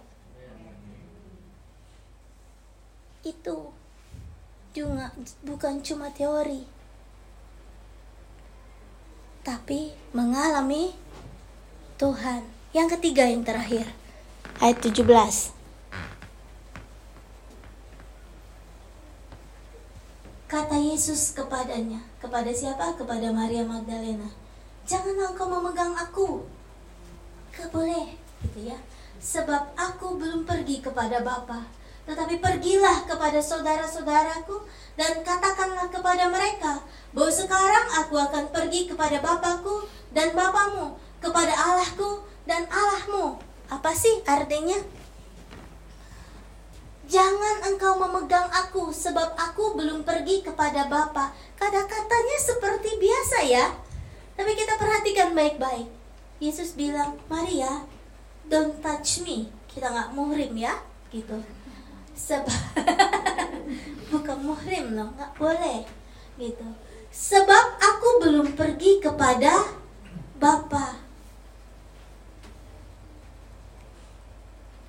Itu 3.23 3.75
juga 4.73 5.12
bukan 5.43 5.84
cuma 5.84 6.08
teori, 6.15 6.63
tapi 9.43 9.91
mengalami 10.15 10.95
Tuhan. 11.99 12.47
Yang 12.73 12.97
ketiga 12.97 13.27
yang 13.29 13.45
terakhir 13.45 13.86
ayat 14.58 14.82
17. 14.82 15.53
Kata 20.49 20.77
Yesus 20.77 21.34
kepadanya, 21.34 22.01
kepada 22.21 22.49
siapa? 22.53 22.93
Kepada 22.93 23.29
Maria 23.34 23.65
Magdalena. 23.65 24.29
Jangan 24.86 25.34
engkau 25.34 25.49
memegang 25.49 25.97
aku. 25.97 26.45
Gak 27.49 27.73
boleh, 27.73 28.13
gitu 28.45 28.69
ya. 28.69 28.77
Sebab 29.17 29.73
aku 29.73 30.17
belum 30.21 30.45
pergi 30.45 30.77
kepada 30.82 31.25
Bapa, 31.25 31.65
tetapi 32.03 32.43
pergilah 32.43 33.07
kepada 33.07 33.39
saudara-saudaraku 33.39 34.59
dan 34.99 35.23
katakanlah 35.23 35.87
kepada 35.87 36.27
mereka 36.27 36.83
bahwa 37.15 37.31
sekarang 37.31 37.87
aku 38.03 38.15
akan 38.19 38.51
pergi 38.51 38.91
kepada 38.91 39.23
Bapakku 39.23 39.87
dan 40.11 40.35
Bapamu, 40.35 40.99
kepada 41.23 41.55
Allahku 41.55 42.27
dan 42.43 42.67
Allahmu 42.67 43.39
apa 43.73 43.89
sih 43.97 44.21
artinya? 44.29 44.77
Jangan 47.09 47.73
engkau 47.73 47.97
memegang 47.97 48.45
aku 48.53 48.93
sebab 48.93 49.33
aku 49.33 49.73
belum 49.73 50.05
pergi 50.05 50.45
kepada 50.45 50.85
Bapa. 50.85 51.33
Kata-katanya 51.57 52.37
seperti 52.37 53.01
biasa 53.01 53.37
ya. 53.49 53.65
Tapi 54.37 54.51
kita 54.53 54.77
perhatikan 54.77 55.33
baik-baik. 55.33 55.89
Yesus 56.41 56.73
bilang, 56.77 57.17
Maria, 57.29 57.85
don't 58.49 58.77
touch 58.81 59.25
me. 59.25 59.49
Kita 59.69 59.89
nggak 59.89 60.13
muhrim 60.13 60.53
ya, 60.57 60.77
gitu. 61.13 61.37
Sebab 62.13 62.62
bukan 64.13 64.39
muhrim 64.45 64.93
loh, 64.93 65.10
nggak 65.17 65.34
boleh, 65.38 65.86
gitu. 66.38 66.67
Sebab 67.13 67.65
aku 67.78 68.08
belum 68.26 68.47
pergi 68.58 69.02
kepada 69.02 69.69
Bapa. 70.38 71.04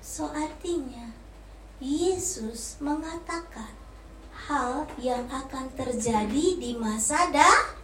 So 0.01 0.31
artinya 0.31 1.11
Yesus 1.83 2.79
mengatakan 2.79 3.75
hal 4.47 4.87
yang 4.95 5.27
akan 5.27 5.67
terjadi 5.75 6.45
di 6.55 6.71
masa 6.79 7.29
dah 7.35 7.75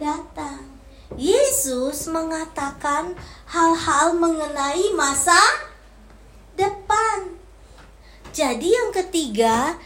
datang. 0.00 0.72
Yesus 1.20 2.08
mengatakan 2.08 3.12
hal-hal 3.44 4.16
mengenai 4.16 4.96
masa 4.96 5.36
depan. 6.56 7.41
Jadi 8.32 8.72
yang 8.72 8.90
ketiga, 8.96 9.76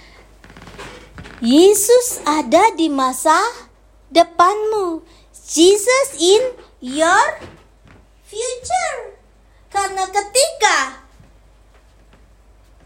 Yesus 1.43 2.23
ada 2.23 2.71
di 2.79 2.87
masa 2.87 3.37
depanmu. 4.15 5.03
Jesus 5.35 6.15
in 6.19 6.55
your 6.79 7.27
future. 8.23 9.19
Karena 9.67 10.07
ketika 10.11 11.07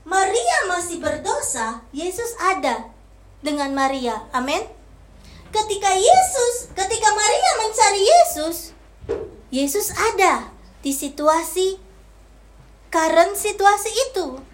Maria 0.09 0.59
masih 0.73 0.97
berdosa, 0.97 1.85
Yesus 1.93 2.35
ada 2.41 2.89
dengan 3.45 3.77
Maria. 3.77 4.27
Amin. 4.33 4.65
Ketika 5.53 5.93
Yesus, 5.93 6.73
ketika 6.73 7.09
Maria 7.13 7.51
mencari 7.61 8.01
Yesus, 8.01 8.73
Yesus 9.53 9.93
ada 9.93 10.49
di 10.81 10.97
situasi 10.97 11.77
current 12.89 13.37
situasi 13.37 13.91
itu. 14.11 14.50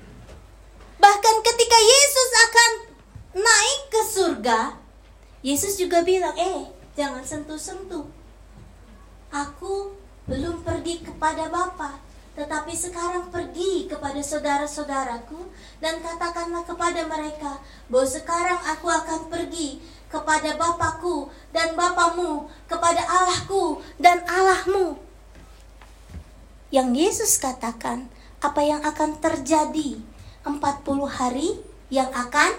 Bahkan 0.97 1.37
ketika 1.45 1.79
Yesus 1.79 2.31
akan 2.49 2.71
naik 3.37 3.81
ke 3.93 4.01
surga, 4.05 4.61
Yesus 5.45 5.77
juga 5.77 6.03
bilang, 6.03 6.35
"Eh, 6.35 6.73
jangan 6.97 7.23
sentuh-sentuh. 7.23 8.09
Aku 9.31 9.93
belum 10.27 10.65
pergi 10.65 11.05
kepada 11.05 11.53
Bapa 11.53 12.07
tetapi 12.37 12.77
sekarang 12.77 13.33
pergi 13.33 13.89
kepada 13.89 14.21
saudara-saudaraku 14.21 15.41
dan 15.81 16.05
katakanlah 16.05 16.69
kepada 16.69 17.09
mereka 17.09 17.57
bahwa 17.89 18.05
sekarang 18.05 18.61
aku 18.61 18.93
akan 18.93 19.33
pergi 19.33 19.81
kepada 20.13 20.53
Bapakku 20.61 21.33
dan 21.57 21.73
Bapamu, 21.73 22.45
kepada 22.69 23.01
Allahku 23.09 23.81
dan 23.97 24.21
Allahmu. 24.29 25.01
Yang 26.69 26.89
Yesus 26.93 27.33
katakan 27.41 28.13
apa 28.45 28.61
yang 28.61 28.85
akan 28.85 29.17
terjadi 29.17 29.97
40 30.47 30.87
hari 31.11 31.59
yang 31.91 32.07
akan 32.15 32.55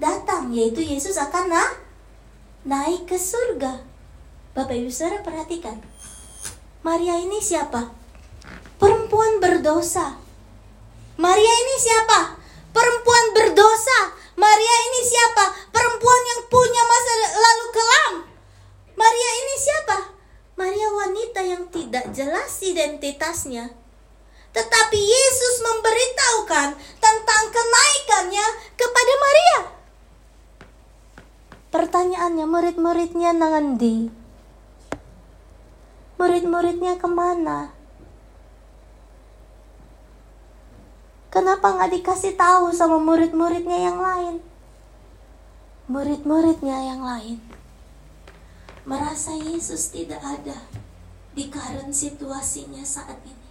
datang 0.00 0.48
yaitu 0.56 0.80
Yesus 0.80 1.20
akan 1.20 1.52
na 1.52 1.64
naik 2.64 3.04
ke 3.04 3.20
surga. 3.20 3.84
Bapak 4.56 4.74
Ibu 4.74 4.88
Saudara 4.88 5.20
perhatikan. 5.20 5.76
Maria 6.80 7.20
ini 7.20 7.38
siapa? 7.38 8.02
perempuan 8.82 9.38
berdosa. 9.38 10.18
Maria 11.14 11.52
ini 11.54 11.76
siapa? 11.78 12.34
Perempuan 12.74 13.24
berdosa. 13.30 14.10
Maria 14.34 14.76
ini 14.90 15.00
siapa? 15.06 15.44
Perempuan 15.70 16.22
yang 16.34 16.42
punya 16.50 16.82
masa 16.82 17.12
lalu 17.38 17.66
kelam. 17.70 18.12
Maria 18.98 19.30
ini 19.38 19.54
siapa? 19.54 19.98
Maria 20.58 20.88
wanita 20.90 21.40
yang 21.46 21.64
tidak 21.70 22.10
jelas 22.10 22.50
identitasnya. 22.64 23.70
Tetapi 24.52 24.98
Yesus 25.00 25.54
memberitahukan 25.64 26.68
tentang 27.00 27.44
kenaikannya 27.48 28.46
kepada 28.76 29.12
Maria. 29.16 29.58
Pertanyaannya, 31.72 32.46
murid-muridnya 32.46 33.30
nangendi? 33.32 34.12
Murid-muridnya 36.20 37.00
ke 37.00 37.08
mana? 37.08 37.72
Kenapa 41.32 41.72
nggak 41.72 41.96
dikasih 41.96 42.36
tahu 42.36 42.76
sama 42.76 43.00
murid-muridnya 43.00 43.88
yang 43.88 43.98
lain? 43.98 44.52
murid-muridnya 45.90 46.94
yang 46.94 47.02
lain 47.02 47.42
merasa 48.86 49.34
Yesus 49.34 49.90
tidak 49.90 50.22
ada 50.22 50.56
di 51.34 51.50
current 51.50 51.90
situasinya 51.90 52.86
saat 52.86 53.18
ini 53.26 53.41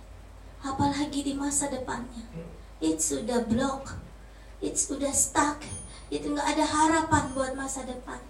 apalagi 0.61 1.25
di 1.25 1.33
masa 1.33 1.67
depannya. 1.67 2.25
It 2.81 2.97
sudah 2.97 3.45
block. 3.45 3.97
It 4.61 4.77
sudah 4.77 5.13
stuck. 5.13 5.61
Itu 6.13 6.33
nggak 6.33 6.57
ada 6.57 6.65
harapan 6.65 7.33
buat 7.33 7.53
masa 7.53 7.85
depan. 7.85 8.21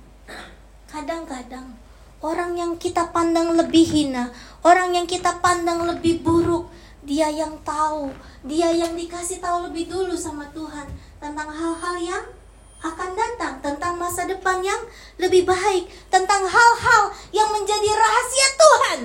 Kadang-kadang 0.92 1.76
orang 2.24 2.56
yang 2.60 2.74
kita 2.78 3.10
pandang 3.10 3.58
lebih 3.58 3.82
hina 3.82 4.30
orang 4.62 4.94
yang 4.94 5.10
kita 5.10 5.42
pandang 5.42 5.90
lebih 5.90 6.22
buruk 6.22 6.70
dia 7.02 7.34
yang 7.34 7.58
tahu. 7.66 8.14
Dia 8.46 8.70
yang 8.74 8.94
dikasih 8.94 9.42
tahu 9.42 9.70
lebih 9.70 9.90
dulu 9.90 10.14
sama 10.14 10.46
Tuhan 10.54 10.86
tentang 11.18 11.50
hal-hal 11.50 11.96
yang 11.98 12.26
akan 12.82 13.14
datang 13.14 13.62
tentang 13.62 13.94
masa 13.98 14.26
depan 14.26 14.58
yang 14.66 14.82
lebih 15.22 15.46
baik, 15.46 15.86
tentang 16.10 16.42
hal-hal 16.46 17.04
yang 17.30 17.50
menjadi 17.54 17.90
rahasia 17.94 18.48
Tuhan. 18.58 19.00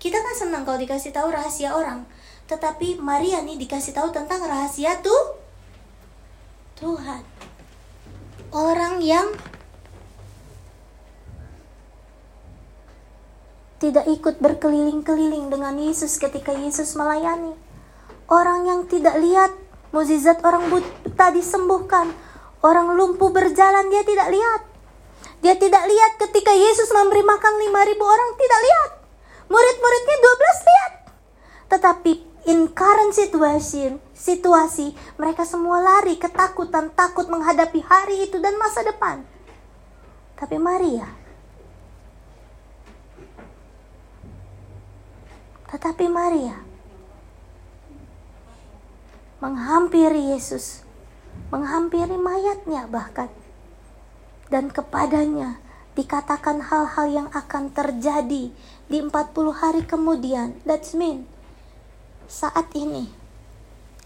Kita 0.00 0.16
kalau 0.70 0.78
dikasih 0.86 1.10
tahu 1.10 1.34
rahasia 1.34 1.74
orang, 1.74 2.06
tetapi 2.46 3.02
Maria 3.02 3.42
nih 3.42 3.58
dikasih 3.58 3.90
tahu 3.90 4.14
tentang 4.14 4.38
rahasia 4.46 5.02
tuh 5.02 5.34
Tuhan. 6.78 7.26
Orang 8.54 9.02
yang 9.02 9.34
tidak 13.82 14.06
ikut 14.06 14.38
berkeliling-keliling 14.38 15.50
dengan 15.50 15.74
Yesus 15.74 16.14
ketika 16.22 16.54
Yesus 16.54 16.94
melayani. 16.94 17.58
Orang 18.30 18.70
yang 18.70 18.86
tidak 18.86 19.18
lihat 19.18 19.50
Mukjizat 19.90 20.38
orang 20.46 20.70
buta 20.70 21.34
disembuhkan. 21.34 22.14
Orang 22.62 22.94
lumpuh 22.94 23.34
berjalan 23.34 23.90
dia 23.90 24.06
tidak 24.06 24.30
lihat. 24.30 24.62
Dia 25.42 25.58
tidak 25.58 25.82
lihat 25.82 26.14
ketika 26.14 26.54
Yesus 26.54 26.94
memberi 26.94 27.26
makan 27.26 27.58
5000 27.58 27.98
orang 27.98 28.30
tidak 28.38 28.60
lihat. 28.62 28.99
Murid-muridnya 29.50 30.16
12 30.22 30.68
lihat. 30.70 30.92
Tetapi 31.70 32.12
in 32.46 32.70
current 32.70 33.12
situation, 33.12 33.98
situasi 34.14 34.94
mereka 35.18 35.42
semua 35.42 35.82
lari 35.82 36.14
ketakutan, 36.16 36.94
takut 36.94 37.26
menghadapi 37.26 37.82
hari 37.82 38.30
itu 38.30 38.38
dan 38.38 38.54
masa 38.56 38.86
depan. 38.86 39.26
Tapi 40.38 40.56
Maria 40.56 41.20
Tetapi 45.70 46.10
Maria 46.10 46.58
menghampiri 49.38 50.34
Yesus, 50.34 50.82
menghampiri 51.48 52.18
mayatnya 52.18 52.90
bahkan. 52.90 53.30
Dan 54.50 54.74
kepadanya 54.74 55.62
dikatakan 55.94 56.58
hal-hal 56.58 57.06
yang 57.06 57.28
akan 57.30 57.70
terjadi 57.70 58.50
di 58.90 58.98
40 58.98 59.54
hari 59.54 59.86
kemudian. 59.86 60.58
That's 60.66 60.92
mean 60.98 61.30
saat 62.30 62.70
ini. 62.78 63.10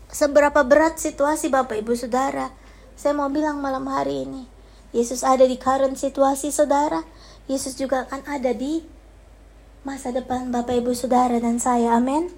Seberapa 0.09 0.65
berat 0.65 0.97
situasi 0.97 1.53
Bapak 1.53 1.77
Ibu 1.85 1.93
Saudara? 1.93 2.49
Saya 2.97 3.13
mau 3.13 3.29
bilang 3.29 3.61
malam 3.61 3.85
hari 3.85 4.25
ini. 4.25 4.49
Yesus 4.95 5.21
ada 5.27 5.45
di 5.45 5.61
current 5.61 5.99
situasi 5.99 6.55
saudara. 6.55 7.03
Yesus 7.51 7.75
juga 7.75 8.07
akan 8.07 8.23
ada 8.31 8.55
di 8.55 8.81
masa 9.83 10.15
depan 10.15 10.49
Bapak 10.55 10.81
Ibu 10.81 10.95
Saudara 10.97 11.37
dan 11.43 11.59
saya. 11.59 11.99
Amin. 11.99 12.31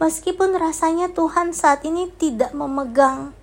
Meskipun 0.00 0.56
rasanya 0.56 1.12
Tuhan 1.12 1.52
saat 1.52 1.84
ini 1.84 2.08
tidak 2.08 2.56
memegang 2.56 3.36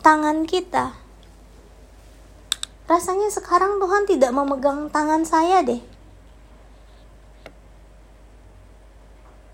tangan 0.00 0.48
kita. 0.48 1.05
Rasanya 2.86 3.26
sekarang 3.34 3.82
Tuhan 3.82 4.06
tidak 4.06 4.30
memegang 4.30 4.86
tangan 4.94 5.26
saya 5.26 5.66
deh. 5.66 5.82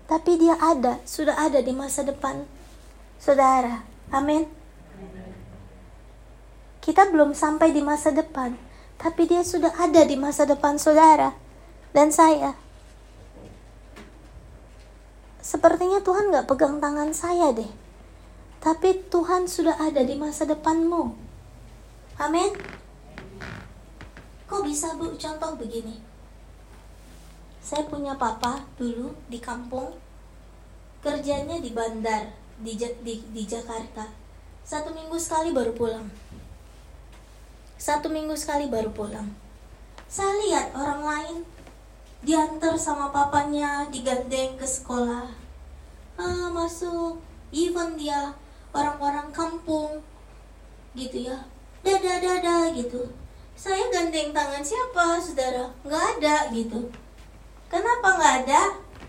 Tapi 0.05 0.37
dia 0.37 0.53
ada, 0.61 1.01
sudah 1.09 1.33
ada 1.33 1.57
di 1.65 1.73
masa 1.73 2.05
depan 2.05 2.45
saudara. 3.17 3.81
Amin. 4.13 4.45
Kita 6.83 7.09
belum 7.09 7.33
sampai 7.33 7.73
di 7.73 7.81
masa 7.81 8.13
depan, 8.13 8.53
tapi 9.01 9.25
dia 9.25 9.41
sudah 9.41 9.73
ada 9.81 10.05
di 10.05 10.13
masa 10.13 10.45
depan 10.45 10.77
saudara 10.77 11.33
dan 11.95 12.13
saya. 12.13 12.53
Sepertinya 15.41 16.05
Tuhan 16.05 16.29
gak 16.29 16.45
pegang 16.45 16.77
tangan 16.77 17.09
saya 17.15 17.49
deh. 17.55 17.71
Tapi 18.61 19.09
Tuhan 19.09 19.49
sudah 19.49 19.75
ada 19.81 20.05
di 20.05 20.15
masa 20.15 20.45
depanmu. 20.45 21.15
Amin. 22.21 22.82
Kok 24.53 24.61
bisa 24.61 24.93
bu? 24.93 25.17
Contoh 25.17 25.57
begini. 25.57 25.97
Saya 27.57 27.89
punya 27.89 28.13
papa 28.13 28.61
dulu 28.77 29.17
di 29.25 29.41
kampung. 29.41 29.97
Kerjanya 31.01 31.57
di 31.57 31.73
bandar 31.73 32.29
di, 32.61 32.77
di, 32.77 33.25
di 33.33 33.43
Jakarta. 33.49 34.05
Satu 34.61 34.93
minggu 34.93 35.17
sekali 35.17 35.49
baru 35.49 35.73
pulang. 35.73 36.05
Satu 37.81 38.13
minggu 38.13 38.37
sekali 38.37 38.69
baru 38.69 38.93
pulang. 38.93 39.33
Saya 40.05 40.37
lihat 40.45 40.77
orang 40.77 41.01
lain 41.01 41.37
diantar 42.21 42.77
sama 42.77 43.09
papanya 43.09 43.89
digandeng 43.91 44.55
ke 44.55 44.63
sekolah 44.63 45.27
ah, 46.15 46.47
masuk 46.55 47.19
even 47.51 47.99
dia 47.99 48.31
orang-orang 48.71 49.27
kampung 49.35 49.99
gitu 50.95 51.27
ya 51.27 51.43
dada 51.83 52.23
dada 52.23 52.71
gitu 52.71 53.11
saya 53.53 53.85
gandeng 53.93 54.33
tangan 54.33 54.65
siapa 54.65 55.21
saudara? 55.21 55.69
Nggak 55.85 56.03
ada 56.17 56.35
gitu. 56.49 56.89
Kenapa 57.69 58.17
nggak 58.17 58.35
ada? 58.45 58.61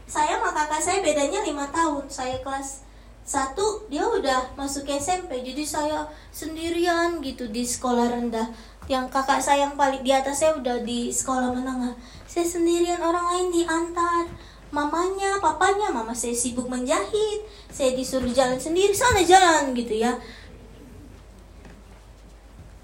Saya 0.05 0.37
sama 0.37 0.53
kakak 0.53 0.81
saya 0.85 0.99
bedanya 1.01 1.41
lima 1.41 1.65
tahun. 1.73 2.05
Saya 2.13 2.39
kelas 2.45 2.85
satu 3.25 3.89
dia 3.89 4.05
udah 4.05 4.53
masuk 4.53 4.85
SMP 4.85 5.41
jadi 5.41 5.65
saya 5.65 6.05
sendirian 6.29 7.25
gitu 7.25 7.49
di 7.49 7.65
sekolah 7.65 8.13
rendah. 8.13 8.53
Yang 8.85 9.09
kakak 9.09 9.41
saya 9.41 9.65
yang 9.65 9.81
paling 9.81 10.05
di 10.05 10.13
atas 10.13 10.45
saya 10.45 10.61
udah 10.61 10.85
di 10.85 11.09
sekolah 11.09 11.49
menengah. 11.49 11.97
Saya 12.29 12.45
sendirian 12.45 13.01
orang 13.01 13.25
lain 13.33 13.49
diantar. 13.49 14.29
Mamanya 14.69 15.41
papanya 15.41 15.89
mama 15.89 16.13
saya 16.13 16.37
sibuk 16.37 16.69
menjahit. 16.69 17.49
Saya 17.73 17.97
disuruh 17.97 18.29
jalan 18.29 18.61
sendiri 18.61 18.93
sana 18.93 19.25
jalan 19.25 19.73
gitu 19.73 20.05
ya 20.05 20.13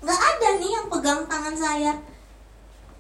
nggak 0.01 0.21
ada 0.21 0.49
nih 0.57 0.71
yang 0.73 0.87
pegang 0.89 1.23
tangan 1.29 1.57
saya 1.57 1.93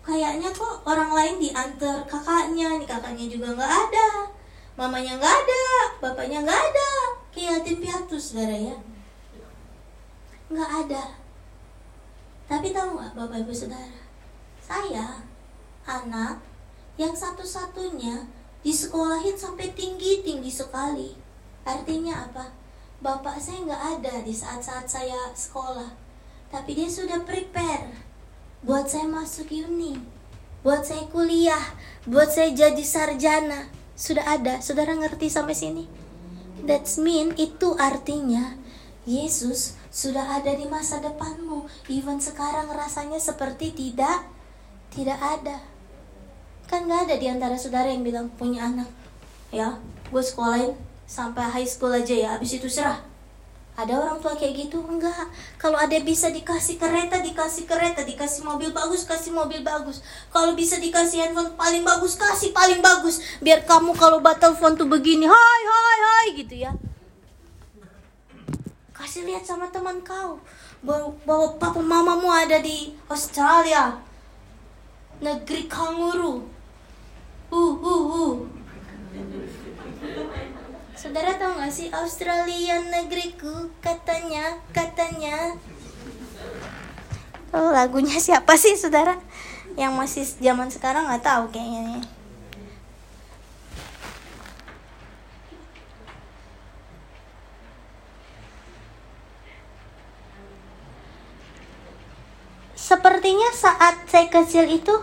kayaknya 0.04 0.48
kok 0.52 0.84
orang 0.84 1.12
lain 1.12 1.36
diantar 1.40 2.04
kakaknya 2.04 2.80
nih 2.80 2.88
kakaknya 2.88 3.26
juga 3.28 3.48
nggak 3.56 3.72
ada 3.88 4.08
mamanya 4.76 5.16
nggak 5.16 5.34
ada 5.44 5.64
bapaknya 6.00 6.38
nggak 6.44 6.60
ada 6.60 6.90
kayak 7.32 7.60
yatim 7.60 7.80
piatu 7.80 8.16
saudara 8.16 8.56
ya 8.56 8.76
nggak 10.50 10.70
ada 10.86 11.02
tapi 12.48 12.72
tahu 12.74 12.96
nggak 12.96 13.12
bapak 13.16 13.44
ibu 13.44 13.52
saudara 13.54 14.00
saya 14.60 15.24
anak 15.88 16.40
yang 17.00 17.16
satu-satunya 17.16 18.28
disekolahin 18.60 19.32
sampai 19.32 19.72
tinggi-tinggi 19.72 20.52
sekali. 20.52 21.16
Artinya 21.64 22.28
apa? 22.28 22.52
Bapak 23.00 23.40
saya 23.40 23.64
nggak 23.64 23.84
ada 23.96 24.14
di 24.20 24.32
saat-saat 24.36 24.84
saya 24.84 25.32
sekolah. 25.32 25.88
Tapi 26.50 26.74
dia 26.74 26.90
sudah 26.90 27.22
prepare. 27.22 27.94
Buat 28.60 28.90
saya 28.90 29.06
masuk 29.08 29.48
uni, 29.54 29.96
buat 30.60 30.84
saya 30.84 31.08
kuliah, 31.08 31.62
buat 32.04 32.28
saya 32.28 32.52
jadi 32.52 32.84
sarjana. 32.84 33.70
Sudah 33.96 34.36
ada, 34.36 34.60
saudara 34.60 34.92
ngerti 34.92 35.32
sampai 35.32 35.56
sini? 35.56 35.84
That's 36.60 37.00
mean 37.00 37.32
itu 37.40 37.72
artinya 37.80 38.60
Yesus 39.08 39.80
sudah 39.88 40.42
ada 40.42 40.52
di 40.52 40.68
masa 40.68 41.00
depanmu. 41.00 41.64
Even 41.88 42.20
sekarang 42.20 42.68
rasanya 42.68 43.16
seperti 43.16 43.72
tidak 43.72 44.28
tidak 44.92 45.16
ada. 45.22 45.64
Kan 46.68 46.84
nggak 46.84 47.08
ada 47.08 47.14
di 47.16 47.26
antara 47.32 47.56
saudara 47.56 47.88
yang 47.88 48.04
bilang 48.04 48.28
punya 48.36 48.68
anak. 48.68 48.90
Ya 49.48 49.80
gue 50.12 50.22
sekolahin 50.22 50.76
sampai 51.08 51.48
high 51.48 51.68
school 51.68 51.96
aja 51.96 52.12
ya. 52.12 52.28
Abis 52.36 52.60
itu 52.60 52.68
serah 52.68 53.09
ada 53.86 53.96
orang 53.96 54.18
tua 54.20 54.36
kayak 54.36 54.68
gitu? 54.68 54.82
Enggak. 54.84 55.30
Kalau 55.56 55.80
ada 55.80 55.96
bisa 56.04 56.28
dikasih 56.28 56.76
kereta 56.76 57.20
dikasih 57.24 57.64
kereta 57.64 58.04
dikasih 58.04 58.44
mobil 58.44 58.74
bagus 58.74 59.08
kasih 59.08 59.32
mobil 59.32 59.64
bagus. 59.64 60.04
Kalau 60.28 60.52
bisa 60.52 60.76
dikasih 60.76 61.24
handphone 61.24 61.56
paling 61.56 61.80
bagus 61.86 62.18
kasih 62.20 62.52
paling 62.52 62.84
bagus. 62.84 63.20
Biar 63.40 63.64
kamu 63.64 63.96
kalau 63.96 64.20
batal 64.20 64.52
phone 64.52 64.76
tuh 64.76 64.88
begini 64.88 65.24
hai 65.24 65.62
hai 65.64 65.98
hai 66.04 66.26
gitu 66.36 66.54
ya. 66.60 66.72
Kasih 68.92 69.24
lihat 69.24 69.48
sama 69.48 69.72
teman 69.72 70.04
kau. 70.04 70.36
Bahwa, 70.80 71.12
papa 71.60 71.80
mamamu 71.80 72.28
ada 72.32 72.60
di 72.60 72.92
Australia. 73.08 73.96
Negeri 75.20 75.68
kanguru 75.68 76.60
uh 77.50 77.74
uh 77.76 78.04
uh 78.08 78.34
saudara 81.10 81.34
gak 81.34 81.74
sih 81.74 81.90
Australia 81.90 82.78
negeriku? 82.86 83.66
Katanya 83.82 84.62
katanya. 84.70 85.58
Oh, 87.50 87.74
lagunya 87.74 88.14
siapa 88.22 88.54
sih 88.54 88.78
saudara? 88.78 89.18
Yang 89.74 89.92
masih 89.98 90.24
zaman 90.38 90.70
sekarang 90.70 91.10
nggak 91.10 91.26
tahu 91.26 91.50
kayaknya 91.50 91.98
nih. 91.98 92.04
Sepertinya 102.78 103.50
saat 103.50 104.06
saya 104.06 104.30
kecil 104.30 104.62
itu 104.70 104.94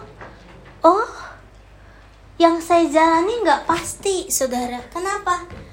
oh 0.88 1.12
yang 2.40 2.64
saya 2.64 2.88
jalani 2.88 3.44
nggak 3.44 3.68
pasti 3.68 4.32
saudara. 4.32 4.80
Kenapa 4.88 5.67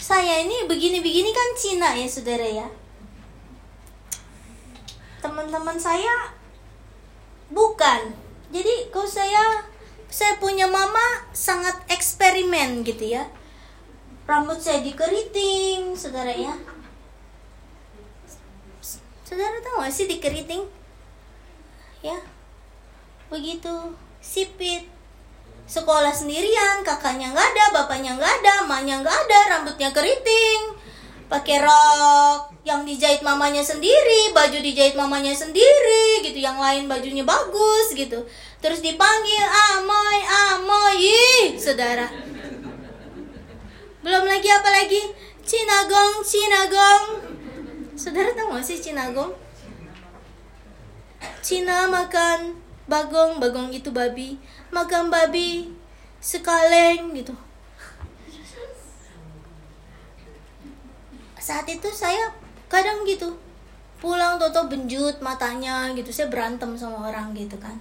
saya 0.00 0.40
ini 0.40 0.64
begini-begini 0.64 1.28
kan 1.28 1.48
Cina 1.60 1.92
ya 1.92 2.08
saudara 2.08 2.48
ya. 2.48 2.66
Teman-teman 5.20 5.76
saya 5.76 6.32
bukan. 7.52 8.16
Jadi 8.48 8.88
kalau 8.88 9.04
saya 9.04 9.68
saya 10.08 10.40
punya 10.40 10.64
mama 10.64 11.28
sangat 11.36 11.84
eksperimen 11.92 12.80
gitu 12.80 13.12
ya. 13.12 13.28
Rambut 14.24 14.56
saya 14.56 14.80
dikeriting 14.80 15.92
saudara 15.92 16.32
ya. 16.32 16.56
Saudara 19.22 19.60
tahu 19.60 19.84
gak 19.84 19.92
sih 19.92 20.08
dikeriting? 20.08 20.64
Ya. 22.00 22.18
Begitu 23.28 23.94
sipit 24.18 24.88
sekolah 25.70 26.10
sendirian 26.10 26.82
kakaknya 26.82 27.30
nggak 27.30 27.46
ada 27.54 27.64
bapaknya 27.70 28.18
nggak 28.18 28.32
ada 28.42 28.66
emaknya 28.66 29.06
nggak 29.06 29.16
ada 29.22 29.38
rambutnya 29.54 29.94
keriting 29.94 30.74
pakai 31.30 31.62
rok 31.62 32.50
yang 32.66 32.82
dijahit 32.82 33.22
mamanya 33.22 33.62
sendiri 33.62 34.34
baju 34.34 34.58
dijahit 34.58 34.98
mamanya 34.98 35.30
sendiri 35.30 36.26
gitu 36.26 36.42
yang 36.42 36.58
lain 36.58 36.90
bajunya 36.90 37.22
bagus 37.22 37.94
gitu. 37.94 38.26
Terus 38.58 38.82
dipanggil 38.82 39.46
amoy 39.78 40.18
amoy 40.26 40.98
ih 40.98 41.54
saudara. 41.54 42.10
Belum 44.02 44.24
lagi 44.26 44.48
apa 44.50 44.68
lagi? 44.74 45.02
Cinagong 45.46 46.20
cinagong. 46.26 47.04
Saudara 47.94 48.34
tahu 48.34 48.58
gak 48.58 48.66
sih 48.66 48.82
cinagong? 48.82 49.32
Cina 51.40 51.88
makan 51.88 52.58
bagong, 52.90 53.38
bagong 53.38 53.70
itu 53.70 53.94
babi, 53.94 54.34
makan 54.70 55.10
babi 55.10 55.70
sekaleng 56.22 57.14
gitu. 57.14 57.34
Saat 61.40 61.66
itu 61.66 61.88
saya 61.90 62.30
kadang 62.70 63.02
gitu 63.02 63.34
pulang 63.98 64.38
toto 64.38 64.70
benjut 64.70 65.18
matanya 65.20 65.90
gitu. 65.92 66.08
Saya 66.14 66.30
berantem 66.30 66.72
sama 66.78 67.10
orang 67.10 67.34
gitu 67.34 67.58
kan. 67.58 67.76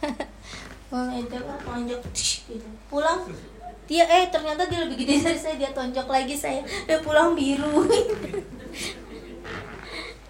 Gitu. 2.46 2.68
Pulang 2.86 3.26
dia 3.86 4.02
eh 4.06 4.26
ternyata 4.30 4.66
dia 4.66 4.82
lebih 4.86 5.02
gede 5.02 5.22
dari 5.22 5.38
saya. 5.38 5.54
Dia 5.58 5.70
tonjok 5.74 6.06
lagi 6.06 6.38
saya. 6.38 6.62
Dia 6.86 7.02
pulang 7.02 7.34
biru. 7.34 7.86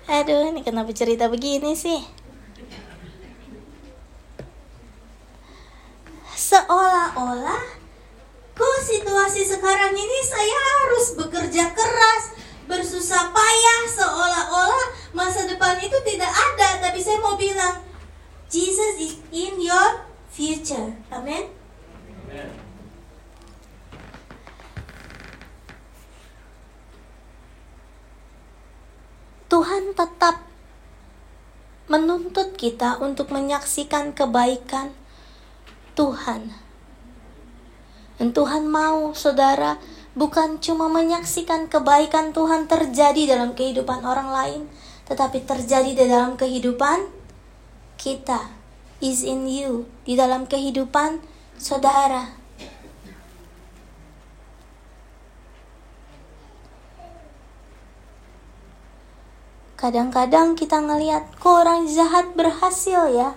Aduh, 0.06 0.54
ini 0.54 0.62
kenapa 0.62 0.94
cerita 0.94 1.26
begini 1.26 1.74
sih? 1.74 1.98
Seolah-olah 6.46 7.64
kok 8.54 8.78
situasi 8.86 9.42
sekarang 9.42 9.90
ini 9.90 10.18
saya 10.22 10.54
harus 10.54 11.18
bekerja 11.18 11.74
keras, 11.74 12.38
bersusah 12.70 13.34
payah 13.34 13.82
seolah-olah 13.90 14.86
masa 15.10 15.50
depan 15.50 15.74
itu 15.82 15.98
tidak 16.06 16.30
ada, 16.30 16.86
tapi 16.86 17.02
saya 17.02 17.18
mau 17.18 17.34
bilang 17.34 17.82
Jesus 18.46 18.94
is 18.94 19.14
in 19.34 19.58
your 19.58 20.06
future. 20.30 20.94
Amin. 21.10 21.50
Tuhan 29.50 29.98
tetap 29.98 30.46
menuntut 31.90 32.54
kita 32.54 33.02
untuk 33.02 33.34
menyaksikan 33.34 34.14
kebaikan 34.14 34.94
Tuhan. 35.96 36.52
Dan 38.20 38.36
Tuhan 38.36 38.68
mau 38.68 39.16
saudara 39.16 39.80
bukan 40.16 40.60
cuma 40.60 40.88
menyaksikan 40.92 41.68
kebaikan 41.72 42.36
Tuhan 42.36 42.68
terjadi 42.68 43.36
dalam 43.36 43.52
kehidupan 43.56 44.04
orang 44.04 44.28
lain, 44.32 44.62
tetapi 45.08 45.44
terjadi 45.44 45.92
di 45.92 46.04
dalam 46.04 46.36
kehidupan 46.36 47.08
kita. 47.96 48.52
Is 48.96 49.20
in 49.20 49.44
you, 49.44 49.84
di 50.08 50.16
dalam 50.16 50.48
kehidupan 50.48 51.20
saudara. 51.60 52.32
Kadang-kadang 59.76 60.56
kita 60.56 60.80
ngelihat 60.80 61.36
kok 61.36 61.68
orang 61.68 61.84
jahat 61.84 62.32
berhasil 62.32 63.12
ya. 63.12 63.36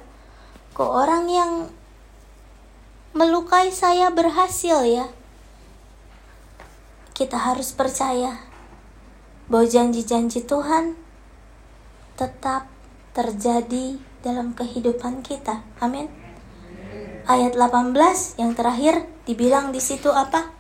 Kok 0.72 0.88
orang 0.88 1.28
yang 1.28 1.51
melukai 3.14 3.74
saya 3.74 4.14
berhasil 4.14 4.86
ya. 4.86 5.10
Kita 7.18 7.36
harus 7.36 7.74
percaya 7.76 8.39
bahwa 9.49 9.66
janji-janji 9.66 10.45
Tuhan 10.45 10.93
tetap 12.16 12.70
terjadi 13.18 13.97
dalam 14.22 14.53
kehidupan 14.53 15.26
kita. 15.26 15.66
Amin. 15.82 16.07
Ayat 17.26 17.57
18 17.57 17.93
yang 18.39 18.53
terakhir 18.53 19.05
dibilang 19.26 19.74
di 19.74 19.82
situ 19.82 20.10
apa? 20.14 20.53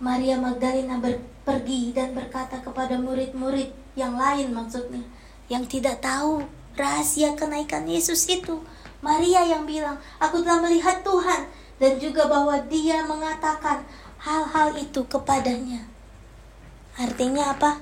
Maria 0.00 0.40
Magdalena 0.40 0.96
pergi 1.44 1.92
dan 1.92 2.16
berkata 2.16 2.56
kepada 2.64 2.96
murid-murid 2.96 3.68
yang 4.00 4.16
lain 4.16 4.48
maksudnya 4.56 5.04
yang 5.52 5.68
tidak 5.68 6.00
tahu 6.00 6.40
rahasia 6.72 7.36
kenaikan 7.36 7.84
Yesus 7.84 8.24
itu. 8.32 8.64
Maria 9.00 9.44
yang 9.44 9.64
bilang, 9.64 9.96
"Aku 10.20 10.44
telah 10.44 10.60
melihat 10.60 11.00
Tuhan," 11.00 11.48
dan 11.80 11.96
juga 11.96 12.28
bahwa 12.28 12.60
Dia 12.68 13.00
mengatakan 13.08 13.84
hal-hal 14.20 14.76
itu 14.76 15.00
kepadanya. 15.08 15.88
Artinya 17.00 17.56
apa? 17.56 17.80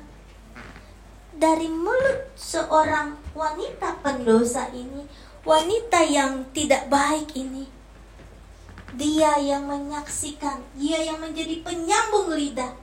Dari 1.35 1.67
mulut 1.67 2.31
seorang 2.39 3.19
wanita 3.35 3.99
pendosa 4.03 4.71
ini, 4.71 5.07
wanita 5.43 6.03
yang 6.07 6.47
tidak 6.55 6.87
baik 6.91 7.35
ini, 7.35 7.67
dia 8.95 9.39
yang 9.39 9.67
menyaksikan, 9.67 10.59
dia 10.75 11.03
yang 11.03 11.19
menjadi 11.23 11.63
penyambung 11.63 12.35
lidah 12.35 12.75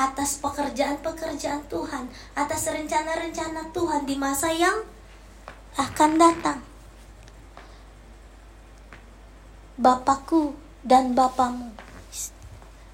atas 0.00 0.40
pekerjaan-pekerjaan 0.40 1.68
Tuhan, 1.68 2.08
atas 2.32 2.62
rencana-rencana 2.72 3.68
Tuhan 3.76 4.08
di 4.08 4.16
masa 4.16 4.48
yang 4.48 4.84
akan 5.76 6.16
datang. 6.16 6.71
Bapakku 9.80 10.52
dan 10.84 11.16
Bapamu. 11.16 11.72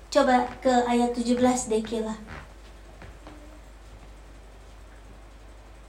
Coba 0.08 0.46
ke 0.62 0.70
ayat 0.86 1.10
17 1.10 1.34
Dekila. 1.66 2.14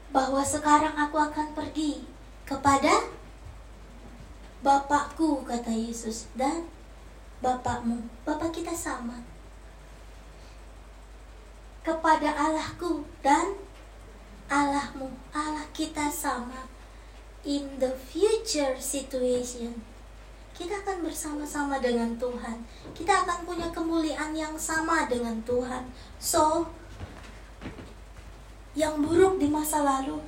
Bahwa 0.10 0.42
sekarang 0.42 0.98
aku 0.98 1.22
akan 1.22 1.54
pergi 1.54 2.02
kepada 2.42 3.06
Bapakku 4.66 5.46
kata 5.46 5.70
Yesus 5.70 6.26
dan 6.34 6.66
Bapakmu. 7.40 8.10
Bapak 8.26 8.50
kita 8.50 8.74
sama 8.74 9.22
kepada 11.86 12.34
Allahku 12.34 13.06
dan 13.22 13.56
Allahmu. 14.50 15.14
Allah 15.32 15.70
kita 15.70 16.10
sama 16.10 16.66
in 17.46 17.78
the 17.78 17.94
future 18.10 18.76
situation. 18.82 19.89
Kita 20.60 20.76
akan 20.84 21.08
bersama-sama 21.08 21.80
dengan 21.80 22.20
Tuhan. 22.20 22.60
Kita 22.92 23.24
akan 23.24 23.48
punya 23.48 23.72
kemuliaan 23.72 24.36
yang 24.36 24.60
sama 24.60 25.08
dengan 25.08 25.40
Tuhan. 25.48 25.88
So, 26.20 26.68
yang 28.76 29.00
buruk 29.00 29.40
di 29.40 29.48
masa 29.48 29.88
lalu, 29.88 30.20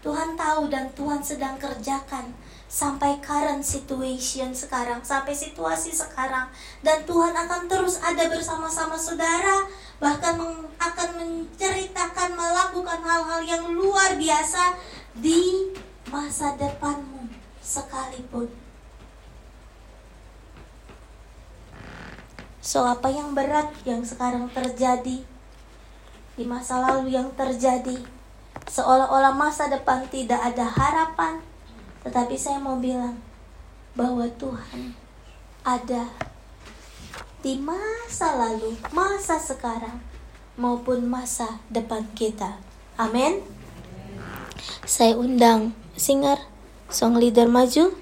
Tuhan 0.00 0.40
tahu 0.40 0.72
dan 0.72 0.88
Tuhan 0.96 1.20
sedang 1.20 1.60
kerjakan 1.60 2.32
sampai 2.64 3.20
current 3.20 3.60
situation 3.60 4.56
sekarang, 4.56 5.04
sampai 5.04 5.36
situasi 5.36 5.92
sekarang. 5.92 6.48
Dan 6.80 7.04
Tuhan 7.04 7.36
akan 7.36 7.68
terus 7.68 8.00
ada 8.00 8.24
bersama-sama 8.32 8.96
saudara, 8.96 9.68
bahkan 10.00 10.40
akan 10.80 11.08
menceritakan, 11.20 12.32
melakukan 12.32 13.04
hal-hal 13.04 13.40
yang 13.44 13.68
luar 13.68 14.16
biasa 14.16 14.80
di 15.20 15.68
masa 16.08 16.56
depanmu 16.56 17.28
sekalipun. 17.60 18.63
So 22.64 22.88
apa 22.88 23.12
yang 23.12 23.36
berat 23.36 23.68
yang 23.84 24.00
sekarang 24.00 24.48
terjadi 24.48 25.20
di 26.34 26.44
masa 26.48 26.80
lalu 26.80 27.12
yang 27.12 27.28
terjadi 27.36 28.00
seolah-olah 28.64 29.36
masa 29.36 29.68
depan 29.68 30.08
tidak 30.08 30.40
ada 30.40 30.64
harapan. 30.64 31.44
Tetapi 32.08 32.34
saya 32.40 32.56
mau 32.58 32.80
bilang 32.80 33.20
bahwa 33.92 34.24
Tuhan 34.40 34.96
ada 35.60 36.08
di 37.44 37.60
masa 37.60 38.34
lalu, 38.34 38.76
masa 38.90 39.36
sekarang 39.36 40.00
maupun 40.56 41.04
masa 41.04 41.60
depan 41.68 42.04
kita. 42.16 42.58
Amin. 42.96 43.44
Saya 44.84 45.16
undang 45.16 45.76
singer, 45.96 46.40
song 46.88 47.20
leader 47.20 47.48
maju. 47.48 47.94